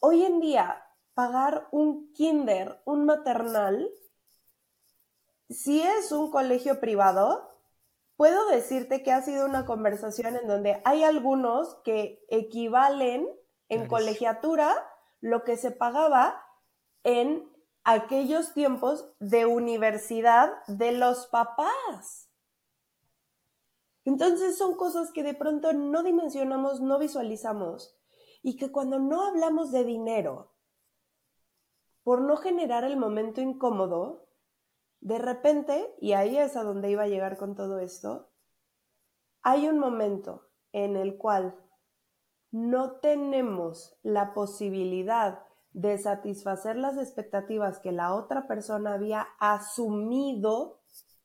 [0.00, 3.88] Hoy en día, pagar un kinder, un maternal,
[5.48, 7.51] si es un colegio privado,
[8.22, 13.28] puedo decirte que ha sido una conversación en donde hay algunos que equivalen
[13.68, 14.72] en colegiatura
[15.20, 16.40] lo que se pagaba
[17.02, 17.50] en
[17.82, 22.30] aquellos tiempos de universidad de los papás.
[24.04, 27.98] Entonces son cosas que de pronto no dimensionamos, no visualizamos
[28.40, 30.54] y que cuando no hablamos de dinero,
[32.04, 34.28] por no generar el momento incómodo,
[35.02, 38.30] de repente, y ahí es a donde iba a llegar con todo esto,
[39.42, 41.58] hay un momento en el cual
[42.52, 50.82] no tenemos la posibilidad de satisfacer las expectativas que la otra persona había asumido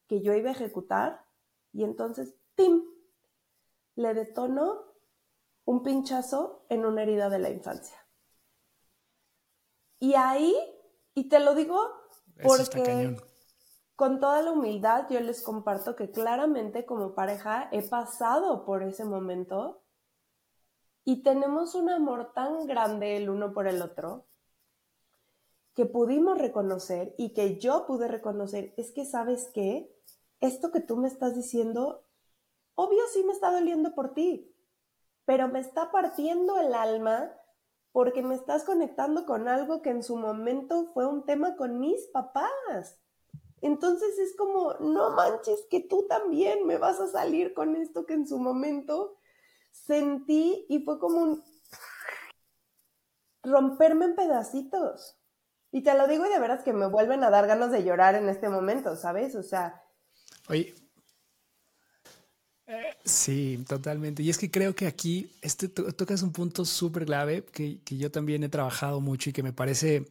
[0.08, 1.24] que yo iba a ejecutar
[1.72, 2.82] y entonces ¡pim!
[3.94, 4.86] Le detonó
[5.66, 7.98] un pinchazo en una herida de la infancia.
[10.00, 10.56] Y ahí,
[11.14, 11.80] y te lo digo
[12.42, 13.18] porque
[13.98, 19.04] con toda la humildad yo les comparto que claramente como pareja he pasado por ese
[19.04, 19.84] momento
[21.04, 24.26] y tenemos un amor tan grande el uno por el otro
[25.74, 29.94] que pudimos reconocer y que yo pude reconocer es que sabes que
[30.40, 32.08] esto que tú me estás diciendo
[32.80, 34.56] Obvio sí me está doliendo por ti,
[35.26, 37.34] pero me está partiendo el alma
[37.92, 42.06] porque me estás conectando con algo que en su momento fue un tema con mis
[42.10, 43.02] papás.
[43.62, 48.14] Entonces es como, no manches, que tú también me vas a salir con esto que
[48.14, 49.18] en su momento
[49.72, 51.44] sentí y fue como un
[53.44, 55.18] romperme en pedacitos.
[55.72, 58.16] Y te lo digo y de veras que me vuelven a dar ganas de llorar
[58.16, 59.36] en este momento, ¿sabes?
[59.36, 59.84] O sea...
[60.50, 60.74] Oye,
[63.06, 64.22] Sí, totalmente.
[64.24, 68.44] Y es que creo que aquí este tocas un punto súper clave que, yo también
[68.44, 70.06] he trabajado mucho y que me parece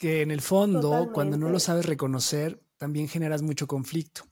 [0.00, 4.22] que en el fondo, cuando no lo sabes reconocer, también generas mucho conflicto.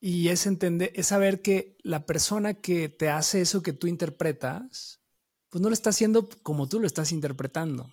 [0.00, 5.02] Y es entender, es saber que la persona que te hace eso que tú interpretas,
[5.48, 7.90] pues no lo está haciendo como tú lo estás interpretando.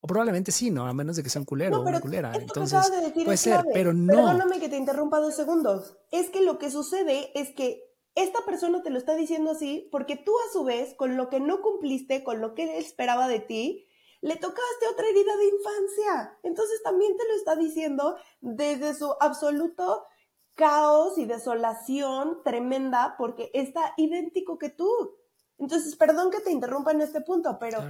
[0.00, 0.88] O probablemente sí, ¿no?
[0.88, 2.32] A menos de que sea un culero o una culera.
[2.34, 4.12] Entonces, puede ser, pero no.
[4.12, 5.96] Perdóname que te interrumpa dos segundos.
[6.10, 7.84] Es que lo que sucede es que
[8.16, 11.38] esta persona te lo está diciendo así porque tú a su vez, con lo que
[11.38, 13.86] no cumpliste, con lo que él esperaba de ti,
[14.22, 16.38] le tocaste otra herida de infancia.
[16.42, 20.06] Entonces también te lo está diciendo desde su absoluto
[20.54, 25.16] caos y desolación tremenda porque está idéntico que tú.
[25.58, 27.80] Entonces, perdón que te interrumpa en este punto, pero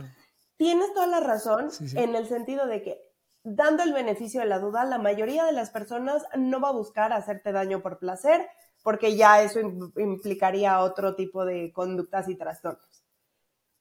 [0.56, 3.00] tienes toda la razón en el sentido de que
[3.42, 7.12] dando el beneficio de la duda, la mayoría de las personas no va a buscar
[7.12, 8.46] hacerte daño por placer,
[8.82, 9.60] porque ya eso
[9.96, 12.84] implicaría otro tipo de conductas y trastornos.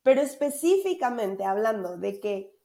[0.02, 2.56] Pero específicamente hablando de que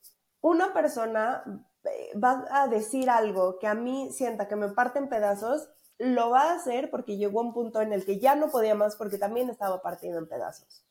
[0.42, 1.44] una persona
[1.84, 6.30] eh, va a decir algo que a mí sienta que me parte en pedazos, lo
[6.30, 9.18] va a hacer porque llegó un punto en el que ya no podía más porque
[9.18, 10.86] también estaba partido en pedazos.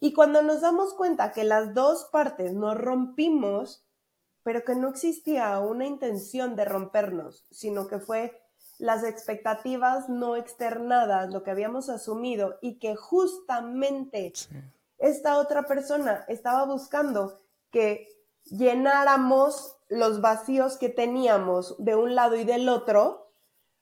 [0.00, 3.84] Y cuando nos damos cuenta que las dos partes nos rompimos,
[4.42, 8.40] pero que no existía una intención de rompernos, sino que fue
[8.78, 14.32] las expectativas no externadas, lo que habíamos asumido y que justamente
[15.00, 17.40] esta otra persona estaba buscando
[17.70, 18.08] que
[18.44, 23.32] llenáramos los vacíos que teníamos de un lado y del otro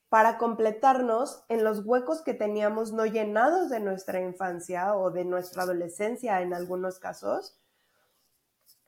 [0.08, 5.64] para completarnos en los huecos que teníamos no llenados de nuestra infancia o de nuestra
[5.64, 7.58] adolescencia en algunos casos,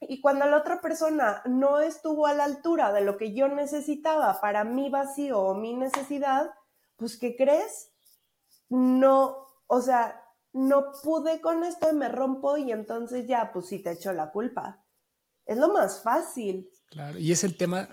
[0.00, 4.40] y cuando la otra persona no estuvo a la altura de lo que yo necesitaba
[4.40, 6.54] para mi vacío o mi necesidad,
[6.96, 7.90] pues ¿qué crees?
[8.70, 13.78] No, o sea, no pude con esto y me rompo y entonces ya, pues sí
[13.78, 14.84] te echo la culpa.
[15.46, 16.68] Es lo más fácil.
[16.86, 17.88] Claro, y es el tema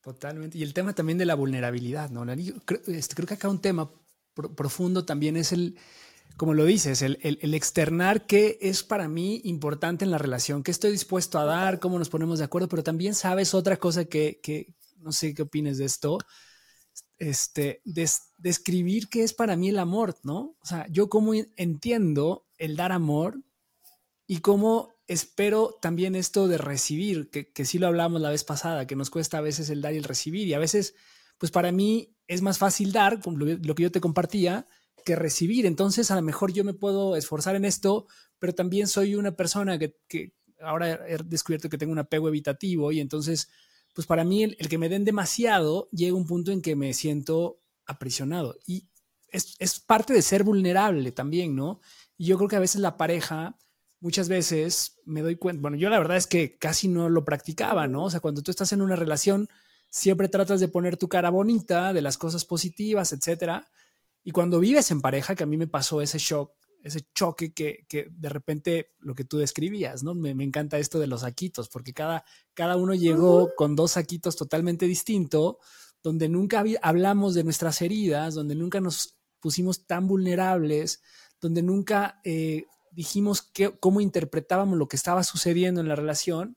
[0.00, 2.26] totalmente, y el tema también de la vulnerabilidad, ¿no?
[2.66, 3.90] creo, este, creo que acá un tema
[4.34, 5.78] profundo también es el,
[6.36, 10.90] como lo dices, el, externar qué es para mí importante en la relación, qué estoy
[10.90, 15.12] dispuesto a dar, cómo nos ponemos de acuerdo, pero también sabes otra cosa que, no
[15.12, 16.18] sé qué opines de esto,
[17.18, 17.82] este,
[18.38, 20.56] describir qué es para mí el amor, ¿no?
[20.60, 23.40] O sea, yo cómo entiendo el dar amor
[24.26, 28.86] y cómo espero también esto de recibir, que, que sí lo hablamos la vez pasada,
[28.86, 30.94] que nos cuesta a veces el dar y el recibir, y a veces,
[31.38, 34.66] pues para mí es más fácil dar, lo que yo te compartía,
[35.04, 35.66] que recibir.
[35.66, 38.06] Entonces, a lo mejor yo me puedo esforzar en esto,
[38.38, 43.00] pero también soy una persona que, ahora he descubierto que tengo un apego evitativo y
[43.00, 43.48] entonces,
[43.94, 47.60] pues para mí el, que me den demasiado llega un punto en que me siento
[47.86, 48.88] aprisionado y
[49.28, 51.80] es, es, parte de ser vulnerable también, ¿no?
[52.16, 53.58] Y yo creo que a veces la pareja,
[54.00, 57.88] muchas veces me doy cuenta, bueno, yo la verdad es que casi no lo practicaba,
[57.88, 58.04] ¿no?
[58.04, 59.48] O sea, cuando tú estás en una relación,
[59.90, 63.68] siempre tratas de poner tu cara bonita, de las cosas positivas, etcétera
[64.24, 66.50] y cuando vives en pareja, que a mí me pasó ese shock,
[66.84, 70.14] ese choque que, que de repente lo que tú describías, ¿no?
[70.14, 74.36] Me, me, encanta esto de los saquitos, porque cada, cada uno llegó con dos saquitos
[74.36, 75.56] totalmente distintos,
[76.02, 81.02] donde nunca hablamos de nuestras heridas, donde nunca nos pusimos tan vulnerables,
[81.40, 86.56] donde nunca eh, dijimos que, cómo interpretábamos lo que estaba sucediendo en la relación.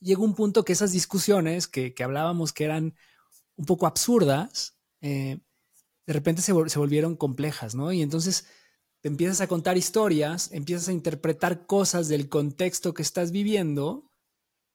[0.00, 2.94] Llegó un punto que esas discusiones que, que hablábamos que eran
[3.56, 5.40] un poco absurdas, eh,
[6.06, 7.92] de repente se, volvieron complejas, ¿no?
[7.92, 8.46] Y entonces
[9.00, 14.10] te empiezas a contar historias, empiezas a interpretar cosas del contexto que estás viviendo,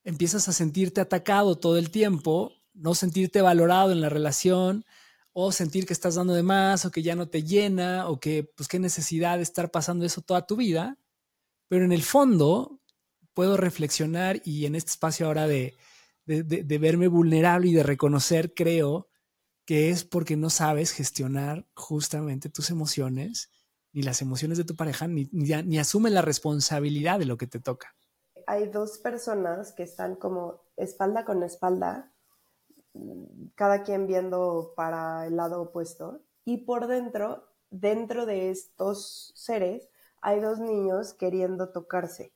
[0.03, 4.85] empiezas a sentirte atacado todo el tiempo, no sentirte valorado en la relación,
[5.31, 8.43] o sentir que estás dando de más, o que ya no te llena, o que,
[8.55, 10.97] pues, qué necesidad de estar pasando eso toda tu vida.
[11.67, 12.79] Pero en el fondo,
[13.33, 15.75] puedo reflexionar y en este espacio ahora de,
[16.25, 19.09] de verme vulnerable y de reconocer, creo,
[19.65, 23.49] que es porque no sabes gestionar justamente tus emociones,
[23.95, 27.61] ni las emociones de tu pareja, ni, ni, asumen la responsabilidad de lo que te
[27.61, 27.95] toca.
[28.45, 32.11] Hay dos personas que están como espalda con espalda,
[33.55, 39.89] cada quien viendo para el lado opuesto, y por dentro, dentro de estos seres,
[40.21, 42.33] hay dos niños queriendo tocarse.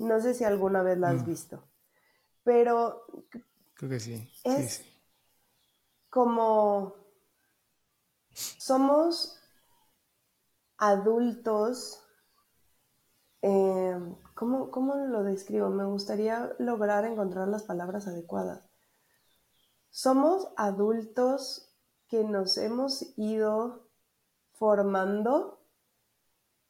[0.00, 1.62] No sé si alguna vez la has visto,
[2.42, 3.06] pero...
[3.74, 4.28] Creo que sí.
[4.42, 4.84] Es,
[6.10, 6.96] como
[8.32, 9.40] somos
[10.78, 12.02] adultos,
[13.42, 13.98] eh,
[14.34, 15.70] ¿cómo, ¿cómo, lo describo?
[15.70, 18.62] Me gustaría lograr encontrar las palabras adecuadas.
[19.90, 21.72] Somos adultos
[22.08, 23.88] que nos hemos ido
[24.52, 25.60] formando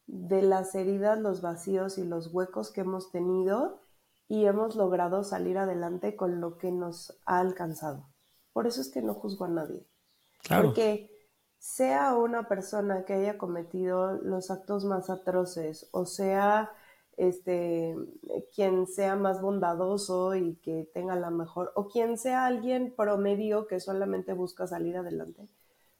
[0.07, 3.81] de las heridas, los vacíos y los huecos que hemos tenido
[4.29, 8.07] y hemos logrado salir adelante con lo que nos ha alcanzado.
[8.53, 9.87] Por eso es que no juzgo a nadie.
[10.49, 11.14] Porque
[11.65, 16.71] sea una persona que haya cometido los actos más atroces o sea
[17.17, 17.97] este
[18.55, 23.81] quien sea más bondadoso y que tenga la mejor o quien sea alguien promedio que
[23.81, 25.49] solamente busca salir adelante.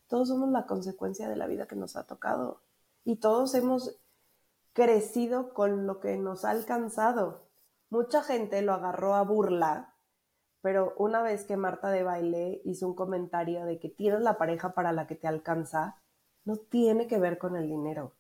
[0.07, 2.61] Todos somos la consecuencia de la vida que nos ha tocado
[3.03, 3.99] y todos hemos
[4.75, 7.49] crecido con lo que nos ha alcanzado.
[7.89, 9.94] mucha gente lo agarró a burla,
[10.65, 14.73] pero una vez que Marta de baile hizo un comentario de que tienes la pareja
[14.73, 16.01] para la que te alcanza,
[16.47, 18.15] no tiene que ver con el dinero.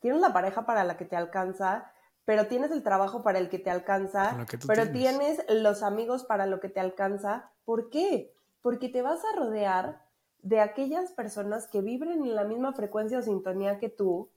[0.00, 1.92] Tienes la pareja para la que te alcanza,
[2.24, 5.44] pero tienes el trabajo para el que te alcanza, pero tienes.
[5.48, 7.52] los amigos para lo que te alcanza.
[7.64, 8.34] ¿Por qué?
[8.62, 10.02] Porque te vas a rodear
[10.38, 14.32] de aquellas personas que vibren en la misma frecuencia o sintonía que tú.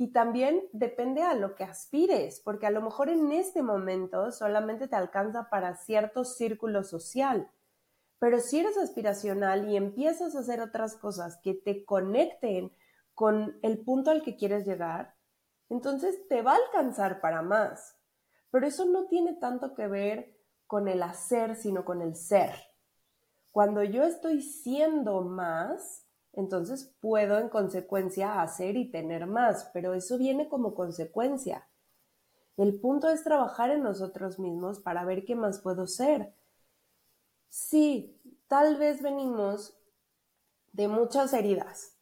[0.00, 4.88] Y también depende a lo que aspires, porque a lo mejor en este momento solamente
[4.88, 7.50] te alcanza para cierto círculo social.
[8.18, 12.74] Pero si eres aspiracional y empiezas a hacer otras cosas que te conecten
[13.12, 15.16] con el punto al que quieres llegar,
[15.68, 18.00] entonces te va a alcanzar para más.
[18.50, 20.34] Pero eso no tiene tanto que ver
[20.66, 22.54] con el hacer, sino con el ser.
[23.50, 30.18] Cuando yo estoy siendo más, entonces puedo en consecuencia hacer y tener más, pero eso
[30.18, 31.68] viene como consecuencia.
[32.56, 36.34] El punto es trabajar en nosotros mismos para ver qué más puedo ser.
[37.48, 39.76] Sí, tal vez venimos
[40.72, 42.00] de muchas heridas,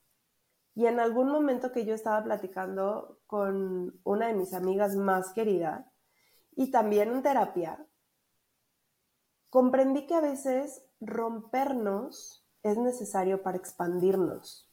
[0.78, 5.90] y en algún momento que yo estaba platicando con una de mis amigas más querida
[6.54, 7.84] y también en terapia,
[9.50, 14.70] comprendí que a veces rompernos es necesario para expandirnos.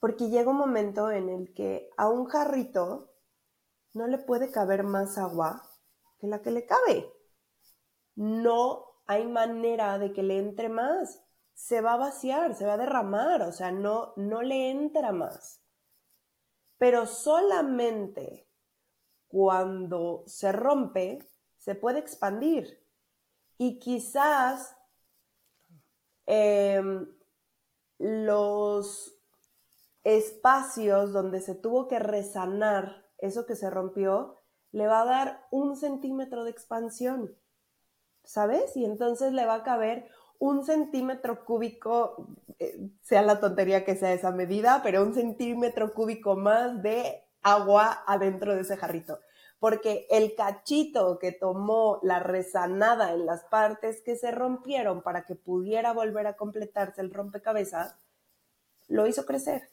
[0.00, 3.12] Porque llega un momento en el que a un jarrito
[3.94, 5.62] no le puede caber más agua
[6.20, 7.12] que la que le cabe.
[8.14, 12.78] No hay manera de que le entre más se va a vaciar, se va a
[12.78, 15.64] derramar, o sea, no, no le entra más.
[16.76, 18.48] Pero solamente
[19.26, 22.86] cuando se rompe, se puede expandir.
[23.56, 24.77] Y quizás
[26.28, 27.08] em,
[27.98, 29.18] los
[30.04, 34.36] espacios donde se tuvo que resanar eso que se rompió,
[34.70, 37.34] le va a dar un centímetro de expansión,
[38.24, 38.76] ¿sabes?
[38.76, 40.08] Y entonces le va a caber
[40.38, 46.36] un centímetro cúbico, eh, sea la tontería que sea esa medida, pero un centímetro cúbico
[46.36, 49.18] más de agua adentro de ese jarrito.
[49.58, 55.34] Porque el cachito que tomó la resanada en las partes que se rompieron para que
[55.34, 57.96] pudiera volver a completarse el rompecabezas,
[58.86, 59.70] lo hizo crecer.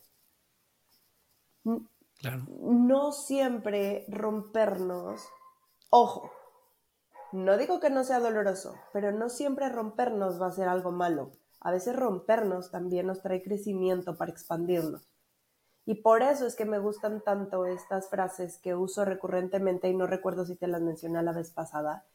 [2.48, 5.28] No siempre rompernos,
[5.90, 6.32] ojo,
[7.32, 11.32] no digo que no sea doloroso, pero no siempre rompernos va a ser algo malo.
[11.60, 15.10] A veces rompernos también nos trae crecimiento para expandirnos.
[15.86, 20.08] Y por eso es que me gustan tanto estas frases que uso recurrentemente y no
[20.08, 22.06] recuerdo si te las mencioné la vez pasada.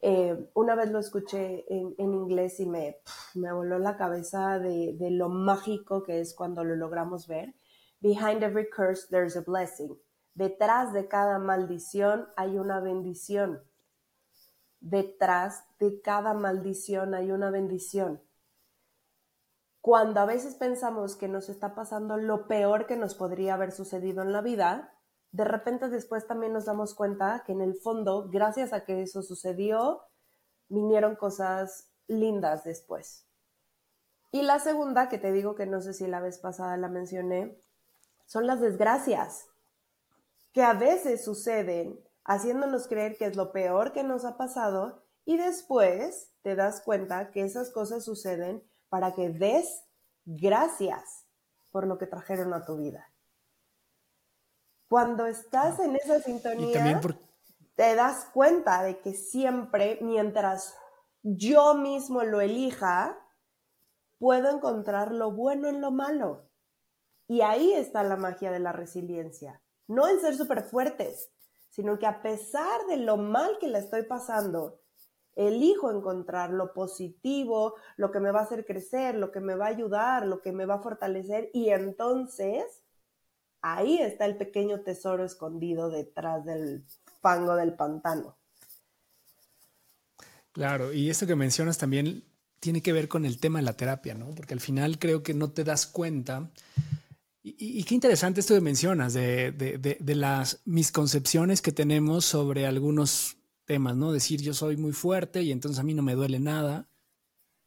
[0.00, 2.98] Eh, una vez lo escuché en, inglés y me,
[3.34, 7.54] me voló la cabeza de, de lo mágico que es cuando lo logramos ver.
[8.00, 9.96] Behind every curse there's a blessing.
[10.34, 13.62] Detrás de cada maldición hay una bendición
[14.82, 18.20] detrás de cada maldición hay una bendición.
[19.82, 24.22] Cuando a veces pensamos que nos está pasando lo peor que nos podría haber sucedido
[24.22, 24.94] en la vida,
[25.32, 29.22] de repente después también nos damos cuenta que en el fondo, gracias a que eso
[29.22, 30.02] sucedió,
[30.68, 33.26] vinieron cosas lindas después.
[34.30, 37.60] Y la segunda, que te digo que no sé si la vez pasada la mencioné,
[38.24, 39.48] son las desgracias,
[40.52, 45.38] que a veces suceden haciéndonos creer que es lo peor que nos ha pasado y
[45.38, 48.62] después te das cuenta que esas cosas suceden
[48.92, 49.84] para que des
[50.26, 51.24] gracias
[51.70, 53.10] por lo que trajeron a tu vida.
[54.86, 57.00] Cuando estás en esa sintonía,
[57.74, 60.76] te das cuenta de que siempre, mientras
[61.22, 63.18] yo mismo lo elija,
[64.18, 66.50] puedo encontrar lo bueno en lo malo.
[67.26, 69.62] Y ahí está la magia de la resiliencia.
[69.88, 71.32] No en ser súper fuertes,
[71.70, 74.81] sino que a pesar de lo mal que le estoy pasando,
[75.34, 79.66] elijo encontrar lo positivo, lo que me va a hacer crecer, lo que me va
[79.66, 82.82] a ayudar, lo que me va a fortalecer y entonces
[83.62, 86.84] ahí está el pequeño tesoro escondido detrás del
[87.20, 88.36] fango del pantano.
[90.52, 92.24] Claro, y esto que mencionas también
[92.60, 94.34] tiene que ver con el tema de la terapia, ¿no?
[94.34, 96.50] Porque al final creo que no te das cuenta
[97.44, 103.96] y, qué interesante esto que mencionas de, de, las misconcepciones que tenemos sobre algunos temas,
[103.96, 104.12] ¿no?
[104.12, 106.88] Decir yo soy muy fuerte y entonces a mí no me duele nada.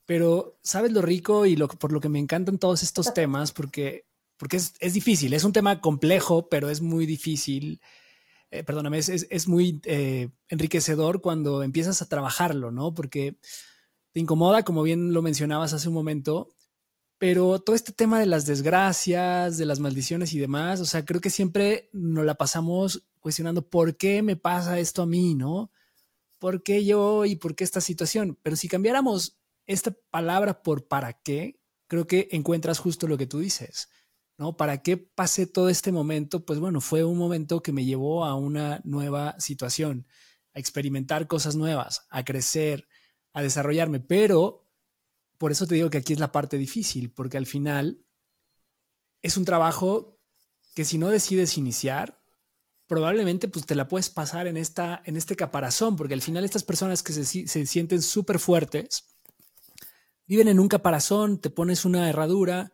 [0.05, 4.05] Pero sabes lo rico y por lo que me encantan todos estos temas, porque,
[4.37, 7.81] porque es, es difícil, es un tema complejo, pero es muy difícil.
[8.51, 12.93] Eh, perdóname, es, es, muy eh, enriquecedor cuando empiezas a trabajarlo, ¿no?
[12.93, 13.37] Porque
[14.11, 16.49] te incomoda, como bien lo mencionabas hace un momento,
[17.17, 21.21] pero todo este tema de las desgracias, de las maldiciones y demás, o sea, creo
[21.21, 25.71] que siempre nos la pasamos cuestionando por qué me pasa esto a mí, ¿no?
[26.39, 28.37] ¿Por qué yo y por qué esta situación?
[28.41, 33.39] Pero si cambiáramos esta palabra por para qué, creo que encuentras justo lo que tú
[33.39, 33.89] dices,
[34.37, 34.57] ¿no?
[34.57, 36.45] ¿Para qué pasé todo este momento?
[36.45, 40.07] Pues bueno, fue un momento que me llevó a una nueva situación,
[40.53, 42.87] a experimentar cosas nuevas, a crecer,
[43.33, 44.65] a desarrollarme, pero
[45.37, 48.05] por eso te digo que aquí es la parte difícil, porque al final
[49.21, 50.19] es un trabajo
[50.75, 52.21] que si no decides iniciar,
[52.87, 56.63] probablemente pues te la puedes pasar en, esta, en este caparazón, porque al final estas
[56.63, 59.05] personas que se, se sienten súper fuertes,
[60.27, 62.71] viven en un caparazón, te pones una herradura,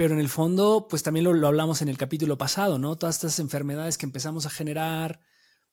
[0.00, 2.96] pero en el fondo, pues también lo, hablamos en el capítulo pasado, ¿no?
[2.96, 5.20] Todas estas enfermedades que empezamos a generar,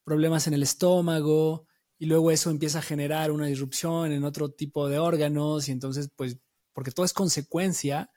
[0.04, 1.66] problemas en el estómago,
[1.98, 6.10] y luego eso empieza a generar una disrupción en otro tipo de órganos, y entonces,
[6.14, 6.38] pues,
[6.74, 8.12] porque todo es consecuencia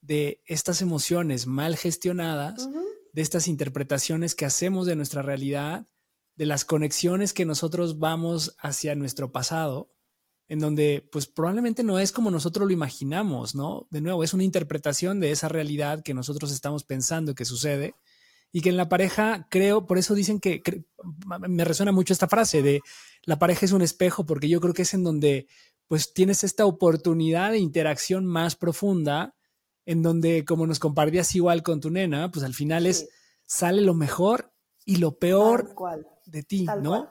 [0.00, 2.68] de estas emociones mal gestionadas,
[3.12, 5.86] de estas interpretaciones que hacemos de nuestra realidad,
[6.34, 9.92] de las conexiones que nosotros vamos hacia nuestro pasado
[10.52, 13.86] en donde pues probablemente no es como nosotros lo imaginamos, ¿no?
[13.90, 17.94] De nuevo, es una interpretación de esa realidad que nosotros estamos pensando que sucede
[18.52, 20.62] y que en la pareja creo, por eso dicen que,
[21.48, 22.82] me resuena mucho esta frase de
[23.24, 25.46] la pareja es un espejo, porque yo creo que es en donde
[25.88, 29.34] pues tienes esta oportunidad de interacción más profunda,
[29.86, 33.08] en donde como nos compartías igual con tu nena, pues al final es,
[33.44, 34.52] sale lo mejor
[34.84, 35.74] y lo peor
[36.26, 37.08] de ti, ¿no?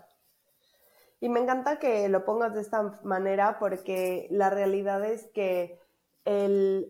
[1.20, 5.80] Y me encanta que lo pongas de esta manera porque la realidad es que
[6.26, 6.90] el,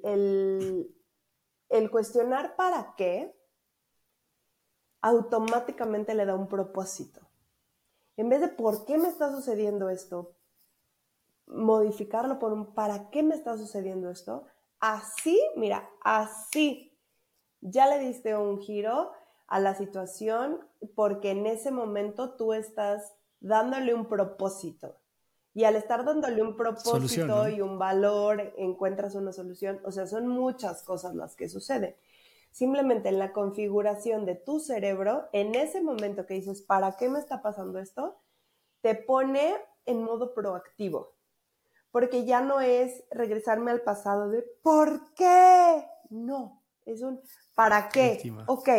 [1.70, 3.36] el, cuestionar para qué
[5.02, 7.20] automáticamente le da un propósito.
[8.16, 10.36] En vez de por qué me está sucediendo esto,
[11.48, 14.46] modificarlo por un para qué me está sucediendo esto,
[14.82, 16.92] así, mira, así
[17.62, 19.12] ya le diste un giro
[19.48, 20.60] a la situación
[20.96, 24.98] porque en ese momento tú estás dándole un propósito.
[25.54, 29.82] Y al estar dándole un propósito y un valor, encuentras una solución.
[29.84, 31.96] O sea, son muchas cosas las que suceden.
[32.52, 37.20] Simplemente en la configuración de tu cerebro, en ese momento que dices, ¿para qué me
[37.20, 38.18] está pasando esto?
[38.82, 39.56] Te pone
[39.86, 41.14] en modo proactivo.
[41.92, 45.86] Porque ya no es regresarme al pasado de ¿por qué?
[46.10, 47.22] No, es un
[47.56, 48.22] ¿para qué?
[48.48, 48.70] Ok,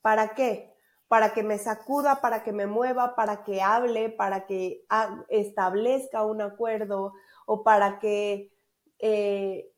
[0.00, 0.76] ¿para qué?
[1.08, 4.84] para que me sacuda, para que me mueva, para que hable, para que
[5.28, 7.12] establezca un acuerdo
[7.46, 8.52] o para que
[8.98, 9.72] eh,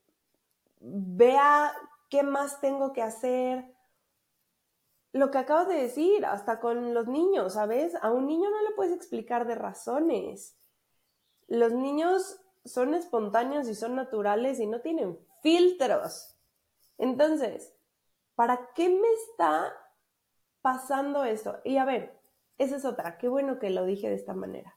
[0.81, 1.73] vea
[2.09, 3.75] qué más tengo que hacer.
[5.13, 7.95] Lo que acabo de decir, hasta con los niños, ¿sabes?
[8.01, 10.57] A un niño no le puedes explicar de razones.
[11.47, 16.37] Los niños son espontáneos y son naturales y no tienen filtros.
[16.99, 17.75] Entonces,
[18.35, 19.73] ¿para qué me está
[20.63, 21.61] pasando esto.
[21.65, 22.21] Y a ver,
[22.59, 23.19] esa es otra.
[23.19, 24.77] Qué bueno que lo dije de esta manera.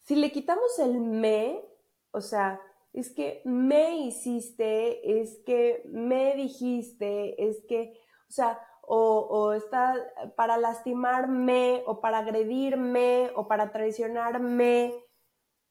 [0.00, 1.64] Si le quitamos el me,
[2.10, 2.60] o sea,
[2.92, 7.92] es que me hiciste, es que me dijiste, es que,
[8.28, 9.94] o sea, o, o, está
[10.36, 15.04] para lastimarme, o para agredirme, o para traicionarme.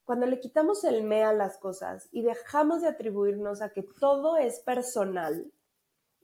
[0.10, 4.38] Cuando le quitamos el me a las cosas y dejamos de atribuirnos a que todo
[4.38, 5.54] es personal,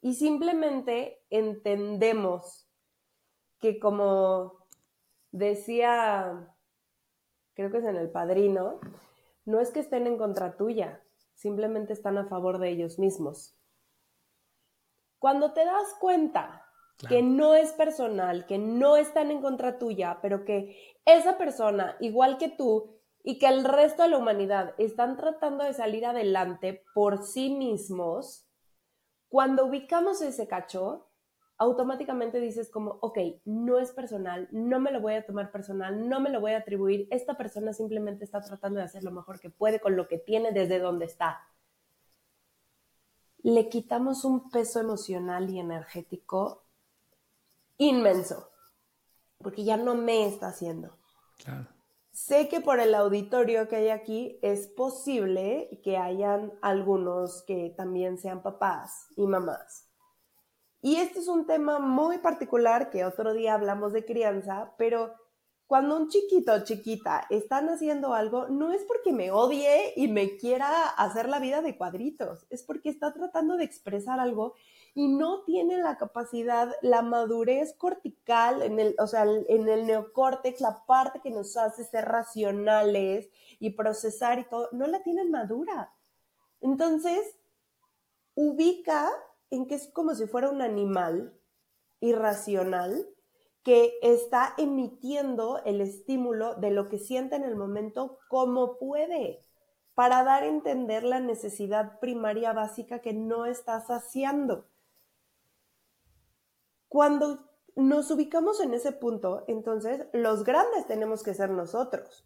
[0.02, 2.68] y simplemente entendemos
[3.60, 4.58] que como
[5.32, 6.52] decía,
[7.54, 8.80] creo que es en el padrino,
[9.46, 11.04] no es que estén en contra tuya,
[11.36, 13.56] simplemente están a favor de ellos mismos.
[15.20, 16.66] Cuando te das cuenta
[17.08, 20.76] que no es personal, que no están en contra tuya, pero que
[21.06, 22.95] esa persona, igual que tú,
[23.28, 28.48] y que el resto de la humanidad están tratando de salir adelante por sí mismos,
[29.30, 31.10] cuando ubicamos ese cacho,
[31.58, 36.20] automáticamente dices como, ok, no es personal, no me lo voy a tomar personal, no
[36.20, 39.50] me lo voy a atribuir, esta persona simplemente está tratando de hacer lo mejor que
[39.50, 41.48] puede con lo que tiene desde donde está.
[43.42, 46.64] Le quitamos un peso emocional y energético
[47.78, 48.52] inmenso,
[49.40, 50.96] porque ya no me está haciendo.
[51.38, 51.75] Claro.
[52.16, 58.18] Sé que por el auditorio que hay aquí es posible que hayan algunos que también
[58.18, 59.90] sean papás y mamás.
[60.82, 65.14] Y este es un tema muy particular que otro día hablamos de crianza, pero
[65.68, 70.38] cuando un chiquito o chiquita están haciendo algo, no es porque me odie y me
[70.38, 74.56] quiera hacer la vida de cuadritos, es porque está tratando de expresar algo
[74.98, 80.62] y no tienen la capacidad, la madurez cortical, en el, o sea, en el neocórtex,
[80.62, 83.30] la parte que nos hace ser racionales
[83.60, 85.94] y procesar y todo, no la tienen madura.
[86.62, 87.36] Entonces,
[88.36, 89.12] ubica
[89.50, 91.38] en que es como si fuera un animal
[92.00, 93.06] irracional
[93.64, 99.44] que está emitiendo el estímulo de lo que siente en el momento como puede,
[99.94, 104.70] para dar a entender la necesidad primaria básica que no está saciando.
[106.88, 112.26] Cuando nos ubicamos en ese punto, entonces los grandes tenemos que ser nosotros,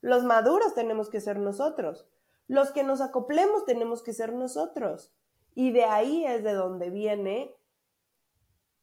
[0.00, 2.06] los maduros tenemos que ser nosotros,
[2.48, 5.12] los que nos acoplemos tenemos que ser nosotros.
[5.54, 7.54] Y de ahí es de donde viene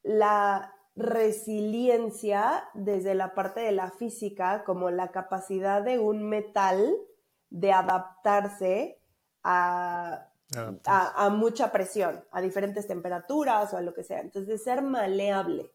[0.01, 6.95] la resiliencia desde la parte de la física, como la capacidad de un metal
[7.49, 8.99] de adaptarse
[9.43, 10.32] a,
[10.85, 14.19] a, mucha presión, a diferentes temperaturas o a lo que sea.
[14.19, 15.71] Entonces, de ser maleable.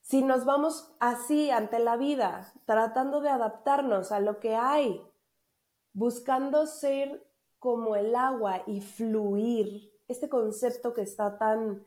[0.00, 5.02] Si nos vamos así ante la vida, tratando de adaptarnos a lo que hay,
[5.92, 7.26] buscando ser
[7.58, 11.84] como el agua y fluir, este concepto que está tan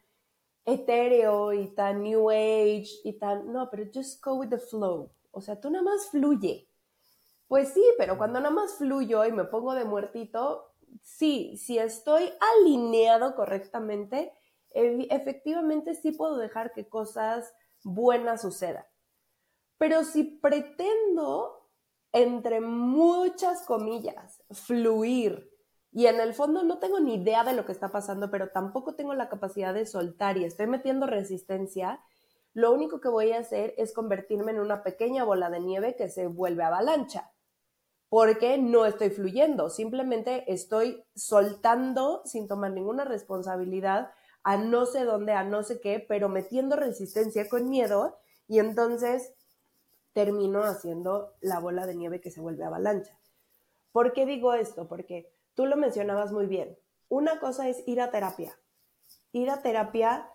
[0.66, 5.12] etéreo y tan new age y tan, no, pero just go with the flow.
[5.32, 6.68] O sea, tú nada más fluye.
[7.48, 10.69] Pues sí, pero cuando nada más fluyo y me pongo de muertito,
[11.02, 14.32] sí, si estoy alineado correctamente,
[14.72, 18.86] efectivamente sí puedo dejar que cosas buenas sucedan.
[19.78, 21.70] Pero si pretendo,
[22.12, 25.50] entre muchas comillas, fluir
[25.92, 28.96] y en el fondo no tengo ni idea de lo que está pasando, pero tampoco
[28.96, 32.02] tengo la capacidad de soltar y estoy metiendo resistencia,
[32.54, 36.10] lo único que voy a hacer es convertirme en una pequeña bola de nieve que
[36.10, 37.32] se vuelve avalancha,
[38.10, 44.12] porque no estoy fluyendo, simplemente estoy soltando sin tomar ninguna responsabilidad
[44.44, 49.36] a no sé dónde, a no sé qué, pero metiendo resistencia con miedo y entonces
[50.14, 53.18] termino haciendo la bola de nieve que se vuelve avalancha.
[53.92, 54.88] ¿Por qué digo esto?
[54.88, 56.78] Porque tú lo mencionabas muy bien.
[57.10, 58.60] Una cosa es ir a terapia.
[59.32, 60.30] Ir a terapia,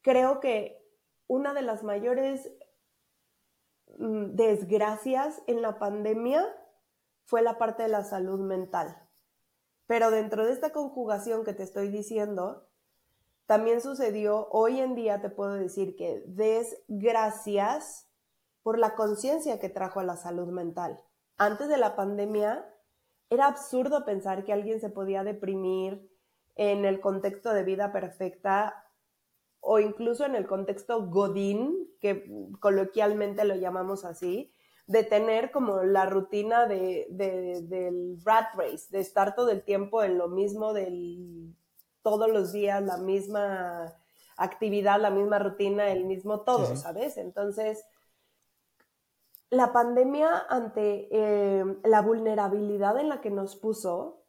[0.00, 0.82] creo que
[1.26, 2.50] una de las mayores
[3.98, 6.46] desgracias en la pandemia
[7.24, 8.96] fue la parte de la salud mental.
[9.86, 12.68] Pero dentro de esta conjugación que te estoy diciendo,
[13.46, 18.08] también sucedió, hoy en día te puedo decir que des gracias
[18.62, 21.00] por la conciencia que trajo a la salud mental.
[21.36, 22.64] Antes de la pandemia,
[23.28, 26.10] era absurdo pensar que alguien se podía deprimir
[26.54, 28.81] en el contexto de vida perfecta
[29.64, 32.28] o incluso en el contexto godín, que
[32.60, 34.52] coloquialmente lo llamamos así,
[34.88, 40.18] de tener como la rutina de, del rat race, de estar todo el tiempo en
[40.18, 41.54] lo mismo, del,
[42.02, 43.94] todos los días la misma
[44.36, 47.16] actividad, la misma rutina, el mismo todo, ¿sabes?
[47.16, 47.84] Entonces,
[49.48, 54.24] la pandemia ante eh, la vulnerabilidad en la que nos puso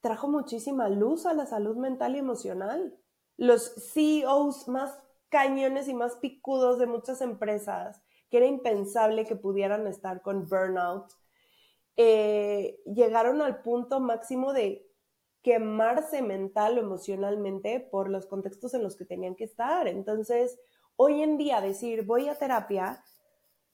[0.00, 2.96] trajo muchísima luz a la salud mental y emocional.
[3.42, 4.96] Los CEOs más
[5.28, 11.12] cañones y más picudos de muchas empresas, que era impensable que pudieran estar con burnout,
[11.96, 14.88] eh, llegaron al punto máximo de
[15.42, 19.88] quemarse mental o emocionalmente por los contextos en los que tenían que estar.
[19.88, 20.60] Entonces,
[20.94, 23.02] hoy en día decir voy a terapia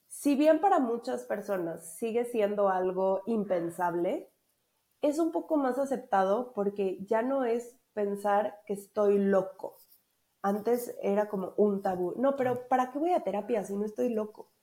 [0.07, 4.33] si bien para muchas personas sigue siendo algo impensable,
[5.01, 9.77] es un poco más aceptado porque ya no es pensar que estoy loco.
[10.41, 12.13] Antes era como un tabú.
[12.15, 14.53] No, pero ¿para qué voy a terapia si no estoy loco?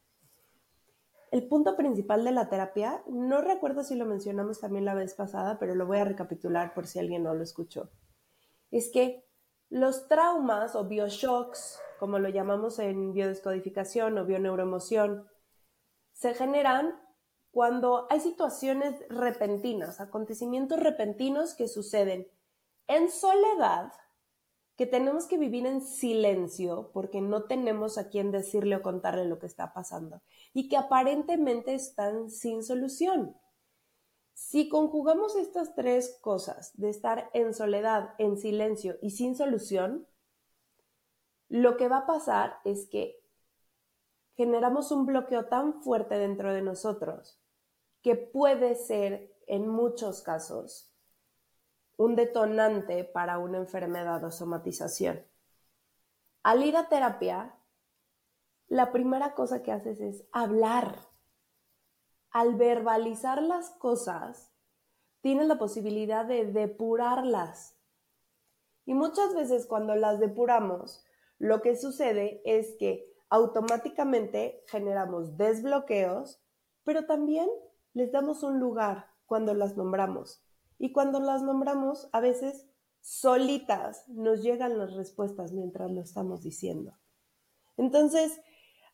[1.30, 5.58] El punto principal de la terapia, no recuerdo si lo mencionamos también la vez pasada,
[5.58, 7.90] pero lo voy a recapitular por si alguien no lo escuchó.
[8.70, 9.28] Es que
[9.68, 15.26] los traumas o bioshocks, como lo llamamos en biodescodificación o bioneuroemoción,
[16.12, 16.98] se generan
[17.50, 22.28] cuando hay situaciones repentinas, acontecimientos repentinos que suceden
[22.88, 23.92] en soledad,
[24.76, 29.38] que tenemos que vivir en silencio porque no tenemos a quien decirle o contarle lo
[29.38, 30.20] que está pasando
[30.52, 33.36] y que aparentemente están sin solución.
[34.34, 40.06] Si conjugamos estas tres cosas de estar en soledad, en silencio y sin solución,
[41.48, 43.18] lo que va a pasar es que
[44.34, 47.40] generamos un bloqueo tan fuerte dentro de nosotros
[48.02, 50.92] que puede ser, en muchos casos,
[51.96, 55.24] un detonante para una enfermedad o somatización.
[56.42, 57.56] Al ir a terapia,
[58.68, 61.00] la primera cosa que haces es hablar.
[62.30, 64.52] Al verbalizar las cosas,
[65.22, 67.76] tienes la posibilidad de depurarlas.
[68.84, 71.04] Y muchas veces cuando las depuramos,
[71.38, 76.40] lo que sucede es que automáticamente generamos desbloqueos,
[76.84, 77.48] pero también
[77.94, 80.45] les damos un lugar cuando las nombramos.
[80.78, 82.66] Y cuando las nombramos, a veces
[83.00, 86.98] solitas nos llegan las respuestas mientras lo estamos diciendo.
[87.76, 88.40] Entonces,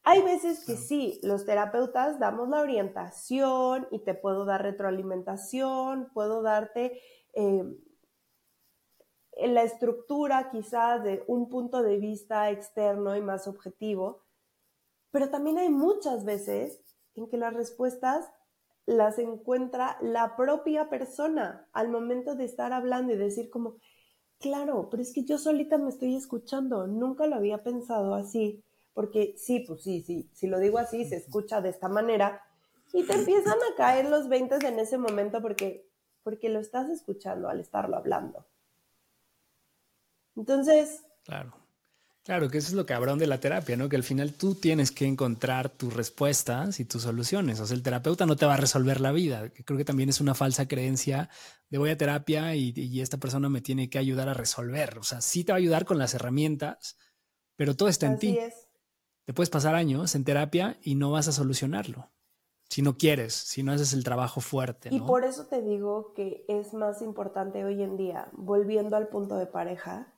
[0.05, 6.43] hay veces que sí, los terapeutas damos la orientación y te puedo dar retroalimentación, puedo
[6.43, 7.01] darte
[7.35, 7.65] eh,
[9.37, 14.25] la estructura quizás de un punto de vista externo y más objetivo,
[15.11, 16.83] pero también hay muchas veces
[17.15, 18.29] en que las respuestas
[18.87, 23.77] las encuentra la propia persona al momento de estar hablando y decir como,
[24.39, 28.65] claro, pero es que yo solita me estoy escuchando, nunca lo había pensado así
[28.95, 32.43] porque sí, pues sí, sí, si lo digo así, se escucha de esta manera
[32.93, 35.89] y te empiezan a caer los 20 en ese momento porque,
[36.23, 38.47] porque lo estás escuchando al estarlo hablando.
[40.37, 41.05] Entonces...
[41.25, 41.62] Claro.
[42.25, 43.89] Claro, que eso es lo cabrón de la terapia, ¿no?
[43.89, 47.59] Que al final tú tienes que encontrar tus respuestas y tus soluciones.
[47.59, 49.51] O sea, el terapeuta no te va a resolver la vida.
[49.65, 51.29] Creo que también es una falsa creencia
[51.69, 54.99] de voy a terapia y, y esta persona me tiene que ayudar a resolver.
[54.99, 56.97] O sea, sí te va a ayudar con las herramientas,
[57.57, 58.39] pero todo está en Así ti.
[58.39, 58.69] Es.
[59.25, 62.11] Te puedes pasar años en terapia y no vas a solucionarlo.
[62.69, 64.89] Si no quieres, si no haces el trabajo fuerte.
[64.93, 69.37] Y por eso te digo que es más importante hoy en día, volviendo al punto
[69.37, 70.12] de pareja,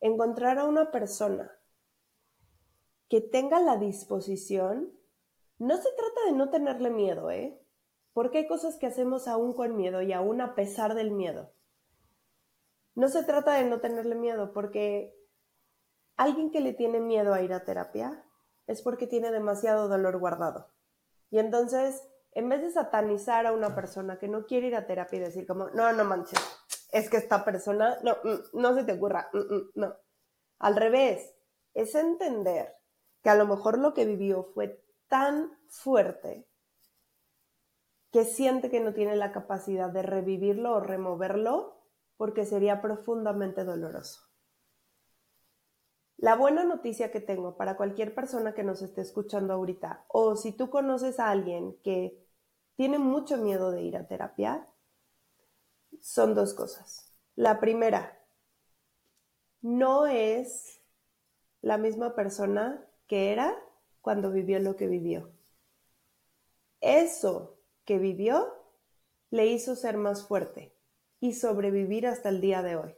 [0.00, 1.50] encontrar a una persona
[3.08, 4.92] que tenga la disposición.
[5.58, 7.60] No se trata de no tenerle miedo, ¿eh?
[8.12, 11.52] Porque hay cosas que hacemos aún con miedo y aún a pesar del miedo.
[12.94, 15.16] No se trata de no tenerle miedo, porque
[16.16, 18.24] alguien que le tiene miedo a ir a terapia
[18.66, 20.72] es porque tiene demasiado dolor guardado.
[21.30, 25.18] Y entonces, en vez de satanizar a una persona que no quiere ir a terapia
[25.18, 26.40] y decir como, no, no manches,
[26.90, 29.94] es que esta persona, no, mm, no se te ocurra, mm, mm, no.
[30.58, 31.34] Al revés,
[31.74, 32.74] es entender
[33.22, 36.48] que a lo mejor lo que vivió fue tan fuerte
[38.10, 41.78] que siente que no tiene la capacidad de revivirlo o removerlo
[42.16, 44.22] porque sería profundamente doloroso.
[46.16, 50.50] La buena noticia que tengo para cualquier persona que nos esté escuchando ahorita, o si
[50.50, 52.26] tú conoces a alguien que
[52.74, 54.66] tiene mucho miedo de ir a terapia,
[56.00, 57.12] son dos cosas.
[57.34, 58.18] La primera,
[59.60, 60.80] no es
[61.60, 63.56] la misma persona que era
[64.00, 65.32] cuando vivió lo que vivió.
[66.80, 68.54] Eso que vivió
[69.30, 70.74] le hizo ser más fuerte
[71.20, 72.96] y sobrevivir hasta el día de hoy.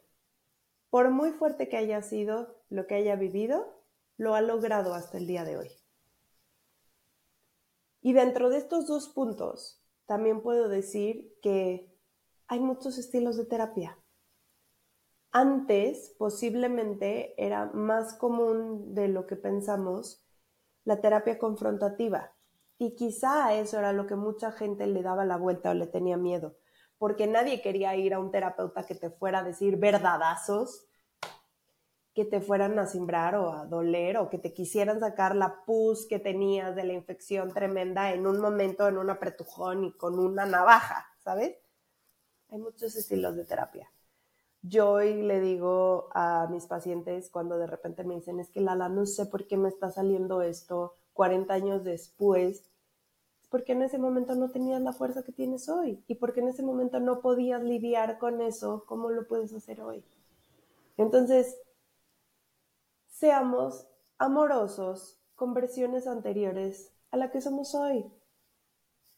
[0.90, 3.82] Por muy fuerte que haya sido lo que haya vivido,
[4.16, 5.70] lo ha logrado hasta el día de hoy.
[8.03, 11.89] Y dentro de estos dos puntos, también puedo decir que
[12.51, 13.96] hay muchos estilos de terapia.
[15.32, 20.22] Antes, posiblemente, era más común de lo que pensamos
[20.84, 22.34] la terapia confrontativa.
[22.76, 26.16] Y quizá eso era lo que mucha gente le daba la vuelta o le tenía
[26.16, 26.57] miedo
[27.01, 30.86] porque nadie quería ir a un terapeuta que te fuera a decir verdadazos,
[32.12, 36.07] que te fueran a simbrar o a doler o que te quisieran sacar la pus
[36.07, 40.44] que tenías de la infección tremenda en un momento, en un apretujón y con una
[40.44, 41.57] navaja, ¿sabes?
[42.51, 43.90] Hay muchos estilos de terapia.
[44.62, 48.88] Yo hoy le digo a mis pacientes cuando de repente me dicen, es que Lala,
[48.88, 52.70] no sé por qué me está saliendo esto 40 años después
[53.51, 56.62] porque en ese momento no tenías la fuerza que tienes hoy y porque en ese
[56.62, 60.05] momento no podías lidiar con eso, ¿cómo lo puedes hacer hoy?
[60.96, 61.59] Entonces,
[63.09, 63.86] seamos
[64.18, 68.11] amorosos con versiones anteriores a la que somos hoy.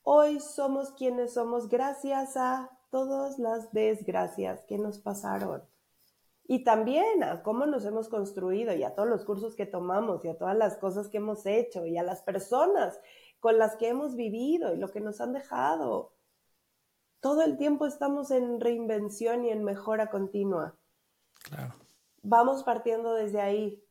[0.03, 5.64] Hoy somos quienes somos gracias a todas las desgracias que nos pasaron.
[6.44, 10.28] Y también a cómo nos hemos construido y a todos los cursos que tomamos y
[10.28, 13.01] a todas las cosas que hemos hecho y a las personas
[13.40, 16.12] con las que hemos vivido y lo que nos han dejado.
[17.20, 20.77] Todo el tiempo estamos en reinvención y en mejora continua.
[21.44, 21.73] Claro.
[22.23, 23.82] Vamos partiendo desde ahí.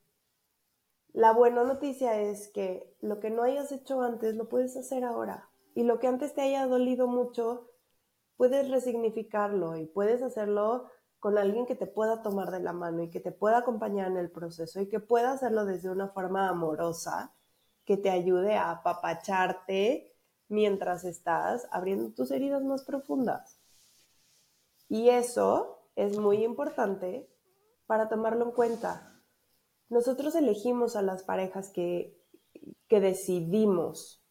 [1.11, 5.49] La buena noticia es que lo que no hayas hecho antes lo puedes hacer ahora.
[5.73, 7.70] Y lo que antes te haya dolido mucho,
[8.41, 10.89] puedes resignificarlo y puedes hacerlo
[11.19, 14.17] con alguien que te pueda tomar de la mano y que te pueda acompañar en
[14.17, 17.35] el proceso y que pueda hacerlo desde una forma amorosa
[17.85, 23.61] que te ayude a apapacharte mientras estás abriendo tus heridas más profundas.
[24.89, 27.29] Y eso es muy importante
[27.85, 29.21] para tomarlo en cuenta.
[29.87, 32.19] Nosotros elegimos a las parejas que,
[32.87, 34.25] que decidimos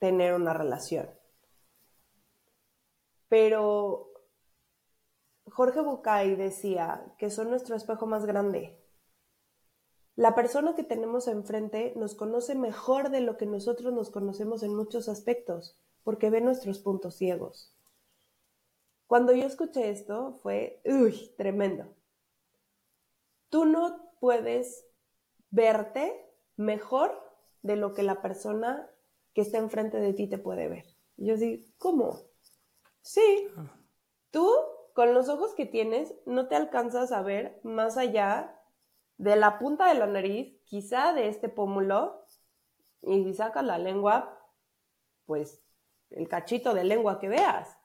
[0.00, 1.21] tener una relación.
[3.32, 4.12] Pero
[5.46, 8.78] Jorge Bucay decía que son nuestro espejo más grande.
[10.16, 14.76] La persona que tenemos enfrente nos conoce mejor de lo que nosotros nos conocemos en
[14.76, 17.74] muchos aspectos, porque ve nuestros puntos ciegos.
[19.06, 21.86] Cuando yo escuché esto fue, uy, tremendo.
[23.48, 24.84] Tú no puedes
[25.48, 27.18] verte mejor
[27.62, 28.90] de lo que la persona
[29.32, 30.84] que está enfrente de ti te puede ver.
[31.16, 32.30] yo sí, ¿cómo?
[33.02, 33.48] Sí,
[34.30, 34.48] tú
[34.94, 38.58] con los ojos que tienes no te alcanzas a ver más allá
[39.18, 42.24] de la punta de la nariz, quizá de este pómulo,
[43.02, 44.38] y si sacas la lengua,
[45.26, 45.62] pues
[46.10, 47.76] el cachito de lengua que veas.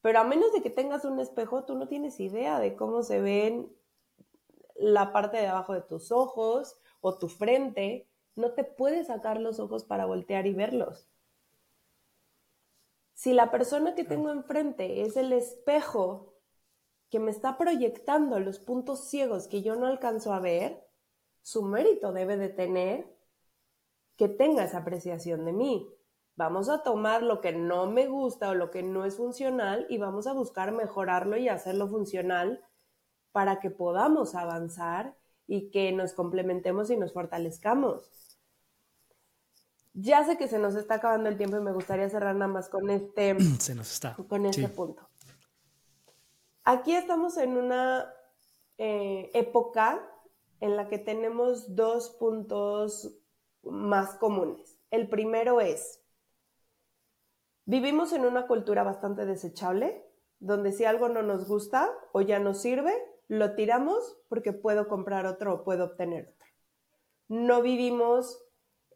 [0.00, 3.20] Pero a menos de que tengas un espejo, tú no tienes idea de cómo se
[3.20, 3.74] ven
[4.74, 8.08] la parte de abajo de tus ojos o tu frente.
[8.34, 11.08] No te puedes sacar los ojos para voltear y verlos.
[13.14, 16.34] Si la persona que tengo enfrente es el espejo
[17.10, 20.84] que me está proyectando los puntos ciegos que yo no alcanzo a ver,
[21.40, 23.16] su mérito debe de tener
[24.16, 25.88] que tenga esa apreciación de mí.
[26.36, 29.98] Vamos a tomar lo que no me gusta o lo que no es funcional y
[29.98, 32.64] vamos a buscar mejorarlo y hacerlo funcional
[33.30, 35.16] para que podamos avanzar
[35.46, 38.23] y que nos complementemos y nos fortalezcamos.
[39.94, 42.68] Ya sé que se nos está acabando el tiempo y me gustaría cerrar nada más
[42.68, 44.16] con este, se nos está.
[44.28, 45.08] Con este punto.
[46.64, 48.12] Aquí estamos en una
[48.78, 50.06] eh, época
[50.60, 53.16] en la que tenemos dos puntos
[53.62, 54.78] más comunes.
[54.90, 56.04] El primero es
[57.66, 60.04] Vivimos en una cultura bastante desechable,
[60.38, 62.92] donde si algo no nos gusta o ya no sirve,
[63.26, 66.48] lo tiramos porque puedo comprar otro o puedo obtener otro.
[67.28, 68.44] No vivimos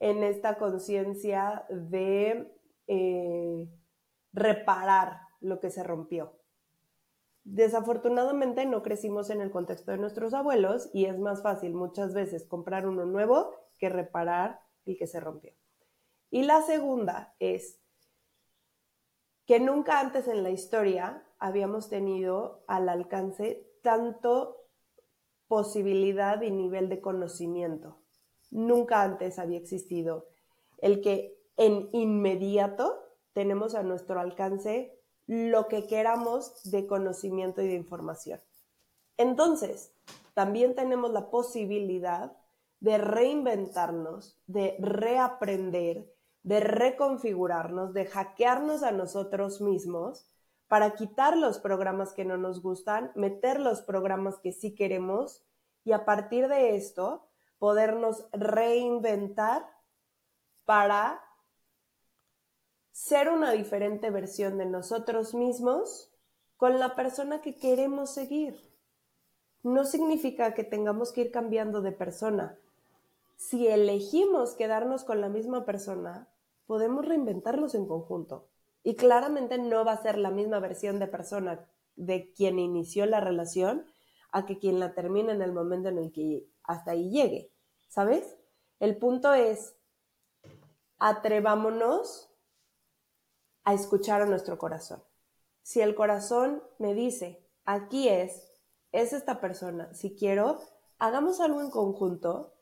[0.00, 2.52] en esta conciencia de
[2.86, 3.68] eh,
[4.32, 6.32] reparar lo que se rompió.
[7.44, 12.44] Desafortunadamente no crecimos en el contexto de nuestros abuelos y es más fácil muchas veces
[12.44, 15.54] comprar uno nuevo que reparar el que se rompió.
[16.30, 17.80] Y la segunda es
[19.46, 24.66] que nunca antes en la historia habíamos tenido al alcance tanto
[25.46, 27.98] posibilidad y nivel de conocimiento.
[28.50, 30.26] Nunca antes había existido
[30.78, 32.98] el que en inmediato
[33.32, 38.40] tenemos a nuestro alcance lo que queramos de conocimiento y de información.
[39.16, 39.92] Entonces,
[40.34, 42.36] también tenemos la posibilidad
[42.80, 46.10] de reinventarnos, de reaprender,
[46.44, 50.26] de reconfigurarnos, de hackearnos a nosotros mismos
[50.68, 55.42] para quitar los programas que no nos gustan, meter los programas que sí queremos
[55.84, 57.27] y a partir de esto
[57.59, 59.66] podernos reinventar
[60.64, 61.20] para
[62.93, 66.10] ser una diferente versión de nosotros mismos
[66.56, 68.60] con la persona que queremos seguir.
[69.62, 72.59] No significa que tengamos que ir cambiando de persona.
[73.36, 76.28] Si elegimos quedarnos con la misma persona,
[76.66, 78.48] podemos reinventarlos en conjunto.
[78.82, 81.66] Y claramente no va a ser la misma versión de persona
[81.97, 83.85] de quien inició la relación
[84.30, 87.52] a que quien la termina en el momento en el que hasta ahí llegue.
[87.88, 88.36] ¿Sabes?
[88.78, 89.76] El punto es,
[90.98, 92.30] atrevámonos
[93.64, 95.02] a escuchar a nuestro corazón.
[95.62, 98.50] Si el corazón me dice, aquí es,
[98.92, 100.60] es esta persona, si quiero,
[100.98, 102.55] hagamos algo en conjunto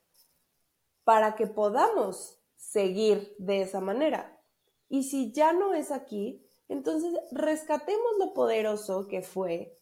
[1.05, 4.43] para que podamos seguir de esa manera.
[4.89, 9.79] Y si ya no es aquí, entonces rescatemos lo poderoso que fue,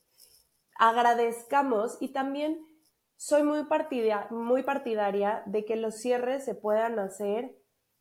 [0.74, 2.66] agradezcamos y también
[3.16, 3.66] soy muy,
[4.30, 7.56] muy partidaria de que los cierres se puedan hacer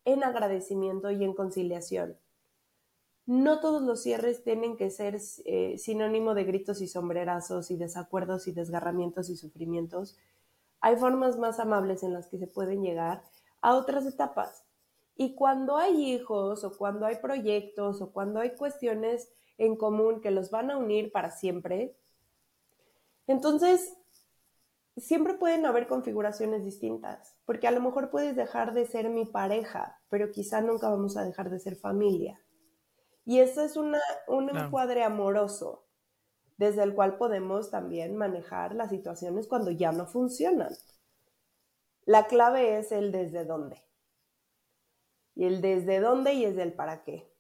[0.06, 2.18] en agradecimiento y en conciliación.
[3.26, 8.48] No todos los cierres tienen que ser eh, sinónimo de gritos y sombrerazos y desacuerdos
[8.48, 10.18] y desgarramientos y sufrimientos.
[10.82, 13.24] Hay formas más amables en las que se pueden llegar
[13.62, 14.66] a otras etapas.
[15.16, 20.32] Y cuando hay hijos o cuando hay proyectos o cuando hay cuestiones en común que
[20.32, 21.96] los van a unir para siempre,
[23.28, 23.96] entonces
[24.98, 30.00] siempre pueden haber configuraciones distintas, porque a lo mejor puedes dejar de ser mi pareja,
[30.10, 32.40] pero quizá nunca vamos a dejar de ser familia.
[33.26, 35.88] Y eso es una, un encuadre amoroso
[36.58, 40.74] desde el cual podemos también manejar las situaciones cuando ya no funcionan.
[42.06, 43.82] La clave es el desde dónde
[45.36, 47.33] y el desde dónde y es del para qué.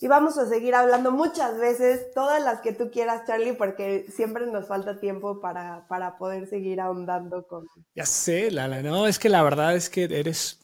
[0.00, 4.46] Y vamos a seguir hablando muchas veces, todas las que tú quieras, Charlie, porque siempre
[4.46, 7.66] nos falta tiempo para, para poder seguir ahondando con...
[7.94, 10.58] Ya sé, Lala, no, es que la verdad es que eres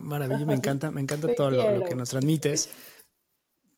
[0.00, 2.70] maravilloso, me encanta, me encanta todo lo, que nos transmites.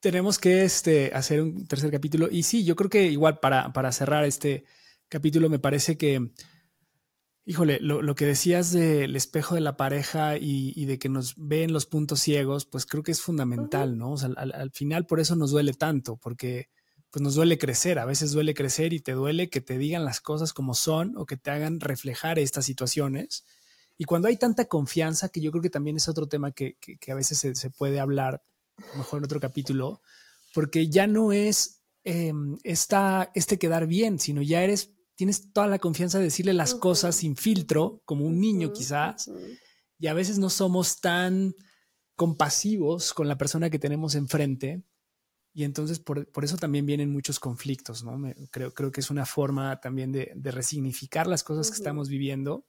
[0.01, 3.93] Tenemos que este, hacer un tercer capítulo y sí, yo creo que igual para, para
[3.93, 4.64] cerrar este
[5.09, 6.31] capítulo me parece que
[7.44, 11.86] Híjole, lo, que decías del espejo de la pareja y, de que nos ven los
[11.86, 14.12] puntos ciegos, pues creo que es fundamental, ¿no?
[14.12, 16.69] O sea, al, final por eso nos duele tanto, porque
[17.10, 20.20] pues nos duele crecer, a veces duele crecer y te duele que te digan las
[20.20, 23.44] cosas como son o que te hagan reflejar estas situaciones.
[23.98, 26.77] Y cuando hay tanta confianza, que yo creo que también es otro tema que,
[27.09, 28.43] a veces se, puede hablar,
[28.97, 30.01] mejor en otro capítulo,
[30.55, 36.19] porque ya no es em, este quedar bien, sino ya eres, tienes toda la confianza
[36.19, 39.31] de decirle las cosas sin filtro, como un niño quizás,
[39.99, 41.55] y a veces no somos tan
[42.17, 44.83] compasivos con la persona que tenemos enfrente
[45.55, 48.19] y entonces por, eso también vienen muchos conflictos, ¿no?
[48.51, 52.65] creo, creo que es una forma también de, resignificar las cosas que estamos viviendo.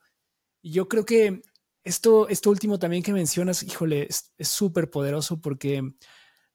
[0.61, 1.41] Y yo creo que
[1.85, 5.81] esto, esto último también que mencionas, híjole, es súper poderoso porque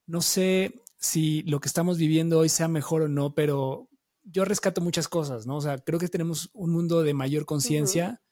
[0.07, 3.88] no sé si lo que estamos viviendo hoy sea mejor o no, pero
[4.31, 5.57] yo rescato muchas cosas, ¿no?
[5.57, 8.23] O sea, creo que tenemos un mundo de mayor conciencia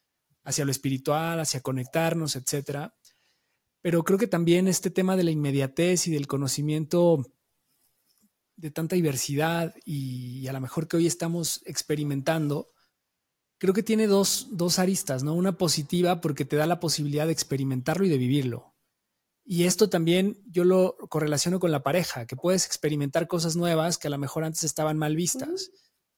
[0.44, 2.94] hacia lo espiritual, hacia conectarnos, etcétera.
[3.80, 7.24] Pero creo que también este tema de la inmediatez y del conocimiento
[8.56, 12.70] de tanta diversidad y, a lo mejor que hoy estamos experimentando,
[13.58, 15.34] creo que tiene dos, dos aristas, ¿no?
[15.34, 18.74] Una positiva porque te da la posibilidad de experimentarlo y de vivirlo.
[19.44, 24.08] Y esto también yo lo correlaciono con la pareja, que puedes experimentar cosas nuevas que
[24.08, 25.70] a lo mejor antes estaban mal vistas,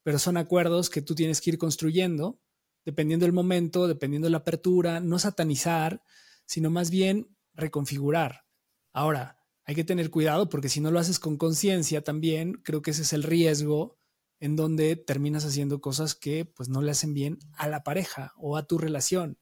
[0.08, 2.40] pero son acuerdos que tú tienes que ir construyendo
[2.86, 6.02] dependiendo del momento, dependiendo de la apertura, no satanizar,
[6.46, 8.46] sino más bien reconfigurar.
[8.94, 12.92] Ahora, hay que tener cuidado porque si no lo haces con conciencia también, creo que
[12.92, 13.98] ese es el riesgo
[14.40, 18.56] en donde terminas haciendo cosas que pues no le hacen bien a la pareja o
[18.56, 19.36] a tu relación.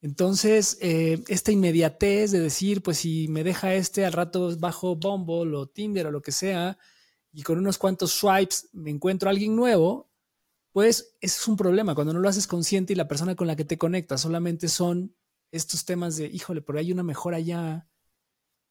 [0.00, 5.56] Entonces, eh, esta inmediatez de decir, pues si me deja este, al rato bajo Bumble
[5.56, 6.76] o Tinder o lo que sea,
[7.32, 10.10] y con unos cuantos swipes me encuentro a alguien nuevo,
[10.72, 11.94] pues ese es un problema.
[11.94, 15.14] Cuando no lo haces consciente y la persona con la que te conectas solamente son
[15.50, 17.88] estos temas de, híjole, pero hay una mejor allá,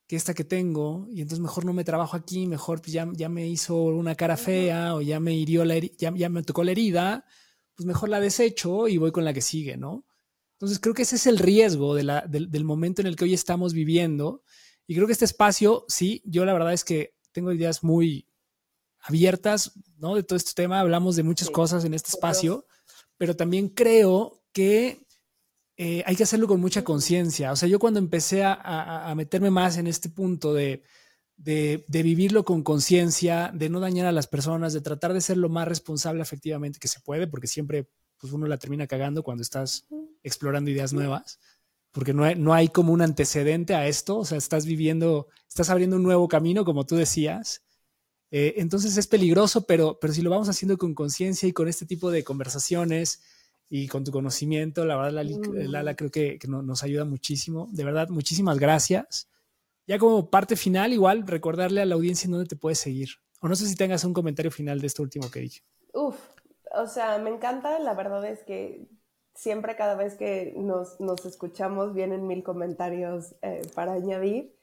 [0.08, 3.30] que esta que tengo, y entonces mejor no me trabajo aquí, mejor pues ya, ya
[3.30, 6.72] me hizo una cara fea o ya me hirió la ya, ya, me tocó la
[6.72, 7.24] herida,
[7.76, 10.06] pues mejor la desecho y voy con la que sigue, ¿no?
[10.56, 13.24] Entonces creo que ese es el riesgo de la, del, del momento en el que
[13.24, 14.44] hoy estamos viviendo.
[14.86, 18.28] Y creo que este espacio, sí, yo la verdad es que tengo ideas muy
[19.02, 20.16] abiertas, ¿no?
[20.16, 22.66] De todo este tema, hablamos de muchas cosas en este espacio,
[23.18, 25.06] pero también creo que
[25.78, 27.52] eh, hay que hacerlo con mucha conciencia.
[27.52, 30.84] O sea, yo cuando empecé a, meterme más en este punto de,
[31.38, 35.68] vivirlo con conciencia, de no dañar a las personas, de tratar de ser lo más
[35.68, 39.88] responsable efectivamente que se puede, porque siempre pues uno la termina cagando cuando estás
[40.22, 41.40] explorando ideas nuevas,
[41.92, 45.72] porque no hay, no hay como un antecedente a esto, o sea, estás viviendo, estás
[45.72, 47.64] abriendo un nuevo camino, como tú decías.
[48.32, 51.86] Eh, entonces es peligroso, pero, pero si lo vamos haciendo con conciencia y con este
[51.86, 53.22] tipo de conversaciones,
[53.74, 57.70] y con tu conocimiento, la verdad, Lala, creo que, nos ayuda muchísimo.
[57.72, 59.30] De verdad, muchísimas gracias.
[59.88, 63.12] Ya como parte final, igual recordarle a la audiencia en dónde te puedes seguir.
[63.40, 65.62] O no sé si tengas un comentario final de esto último que dije.
[65.94, 66.18] Uf,
[66.74, 68.90] o sea, me encanta, la verdad es que
[69.36, 74.54] siempre cada vez que nos, escuchamos vienen mil comentarios eh, para añadir.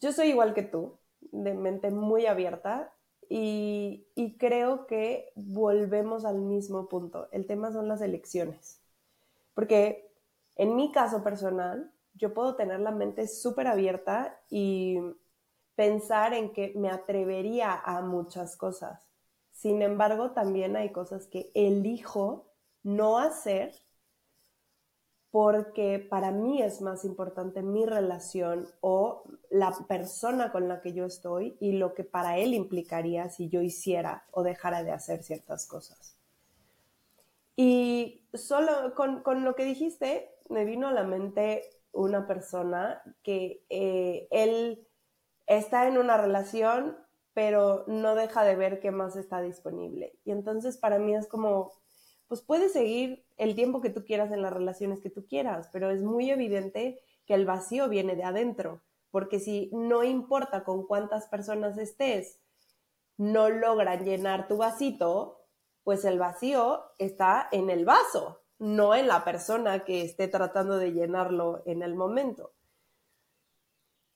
[0.00, 2.92] Yo soy igual que tú, de mente muy abierta
[3.28, 4.06] y,
[4.38, 7.28] creo que volvemos al mismo punto.
[7.32, 8.80] El tema son las elecciones.
[9.54, 10.10] Porque
[10.56, 14.98] en mi caso personal, yo puedo tener la mente súper abierta y
[15.74, 19.10] pensar en que me atrevería a muchas cosas.
[19.52, 23.72] Sin embargo, también hay cosas que elijo no hacer
[25.30, 31.04] porque para mí es más importante mi relación o la persona con la que yo
[31.04, 35.66] estoy y lo que para él implicaría si yo hiciera o dejara de hacer ciertas
[35.66, 36.16] cosas.
[37.56, 44.28] Y solo con, lo que dijiste, me vino a la mente una persona que eh,
[44.30, 44.86] él
[45.46, 46.96] está en una relación,
[47.34, 50.14] pero no deja de ver qué más está disponible.
[50.24, 51.72] Y entonces para mí es como,
[52.28, 55.90] pues puedes seguir el tiempo que tú quieras en las relaciones que tú quieras, pero
[55.90, 61.28] es muy evidente que el vacío viene de adentro, porque si no importa con cuántas
[61.28, 62.40] personas estés,
[63.16, 65.46] no logran llenar tu vasito,
[65.84, 70.92] pues el vacío está en el vaso, no en la persona que esté tratando de
[70.92, 72.52] llenarlo en el momento.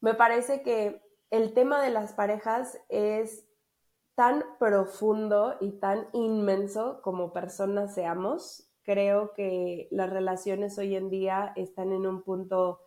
[0.00, 1.00] Me parece que
[1.30, 3.46] el tema de las parejas es
[4.14, 8.68] tan profundo y tan inmenso como personas seamos.
[8.82, 12.80] Creo que las relaciones hoy en día están en un punto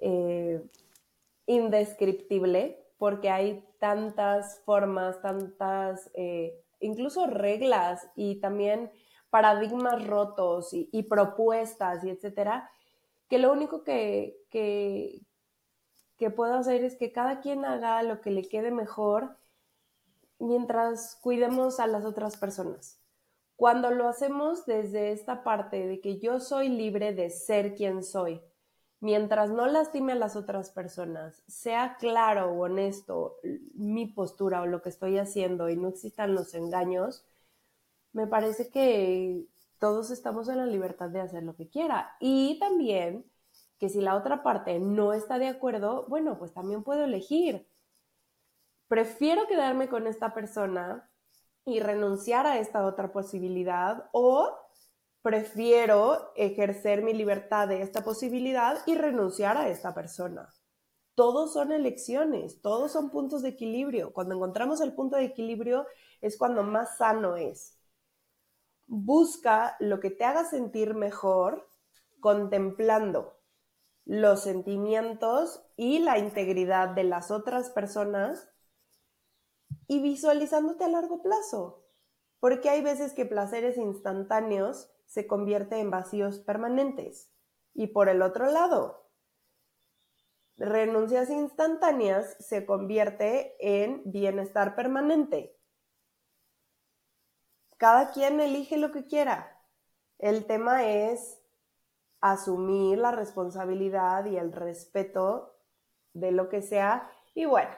[0.00, 0.62] eh,
[1.46, 8.90] indescriptible porque hay tantas formas, tantas, eh, incluso reglas y también
[9.28, 12.70] paradigmas rotos y, propuestas y etcétera,
[13.28, 18.42] que lo único que, que puedo hacer es que cada quien haga lo que le
[18.42, 19.36] quede mejor
[20.38, 23.01] mientras cuidemos a las otras personas.
[23.56, 28.42] Cuando lo hacemos desde esta parte de que yo soy libre de ser quien soy,
[29.00, 33.36] mientras no lastime a las otras personas, sea claro o honesto
[33.74, 37.24] mi postura o lo que estoy haciendo y no existan los engaños,
[38.12, 39.46] me parece que
[39.78, 42.16] todos estamos en la libertad de hacer lo que quiera.
[42.20, 43.24] Y también
[43.78, 47.66] que si la otra parte no está de acuerdo, bueno, pues también puedo elegir.
[48.86, 51.10] Prefiero quedarme con esta persona
[51.64, 54.50] y renunciar a esta otra posibilidad o
[55.22, 60.48] prefiero ejercer mi libertad de esta posibilidad y renunciar a esta persona.
[61.14, 64.12] Todos son elecciones, todos son puntos de equilibrio.
[64.12, 65.86] Cuando encontramos el punto de equilibrio
[66.20, 67.78] es cuando más sano es.
[68.86, 71.68] Busca lo que te haga sentir mejor
[72.20, 73.38] contemplando
[74.04, 78.51] los sentimientos y la integridad de las otras personas
[79.92, 81.84] y visualizándote a largo plazo.
[82.40, 87.30] Porque hay veces que placeres instantáneos se convierten en vacíos permanentes.
[87.74, 89.10] Y por el otro lado,
[90.56, 95.58] renuncias instantáneas se convierte en bienestar permanente.
[97.76, 99.60] Cada quien elige lo que quiera.
[100.18, 101.38] El tema es
[102.22, 105.54] asumir la responsabilidad y el respeto
[106.14, 107.10] de lo que sea.
[107.34, 107.70] Y bueno,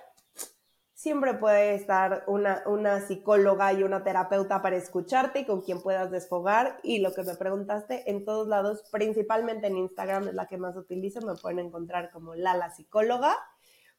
[1.04, 6.10] siempre puede estar una, una, psicóloga y una terapeuta para escucharte y con quien puedas
[6.10, 6.80] desfogar.
[6.82, 10.74] Y lo que me preguntaste, en todos lados, principalmente en Instagram es la que más
[10.76, 13.36] utilizo, me pueden encontrar como Lala Psicóloga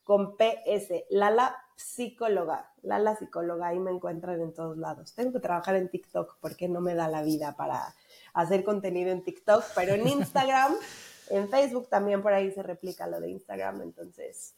[0.04, 5.14] con PS, Lala Psicóloga, Lala Psicóloga, ahí me encuentran en todos lados.
[5.14, 7.94] Tengo que trabajar en TikTok porque no me da la vida para
[8.34, 10.74] hacer contenido en TikTok, pero en Instagram,
[11.30, 13.84] en Facebook también por ahí se replica lo de Instagram.
[13.84, 14.56] Entonces,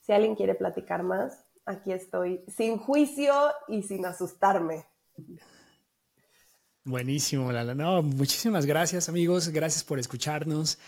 [0.00, 3.34] si alguien quiere platicar más, aquí estoy sin juicio
[3.68, 4.86] y sin asustarme.
[6.84, 7.74] Buenísimo, Lala.
[7.74, 9.48] No, muchísimas gracias, amigos.
[9.50, 10.78] Gracias por escucharnos.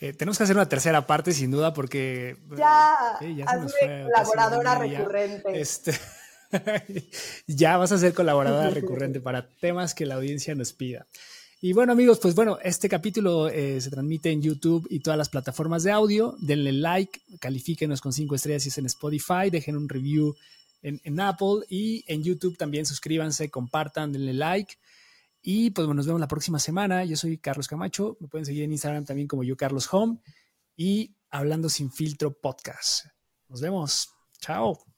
[0.00, 2.36] Eh, tenemos que hacer una tercera parte, sin duda, porque.
[2.56, 5.60] Ya, eh, ya colaboradora recurrente.
[5.60, 5.94] Este,
[7.46, 11.06] ya vas a ser colaboradora recurrente para temas que la audiencia nos pida.
[11.64, 15.30] Y bueno, amigos, pues bueno, este capítulo eh, se transmite en YouTube y todas las
[15.30, 16.36] plataformas de audio.
[16.38, 20.36] Denle like, califíquenos con cinco estrellas si es en Spotify, dejen un review
[20.82, 24.74] en, Apple y en YouTube también suscríbanse, compartan, denle like.
[25.40, 27.02] Y pues bueno, nos vemos la próxima semana.
[27.06, 28.18] Yo soy Carlos Camacho.
[28.20, 30.18] Me pueden seguir en Instagram también como yo, Carlos Home.
[30.76, 33.06] Y Hablando sin filtro podcast.
[33.48, 34.10] Nos vemos.
[34.38, 34.93] Chao.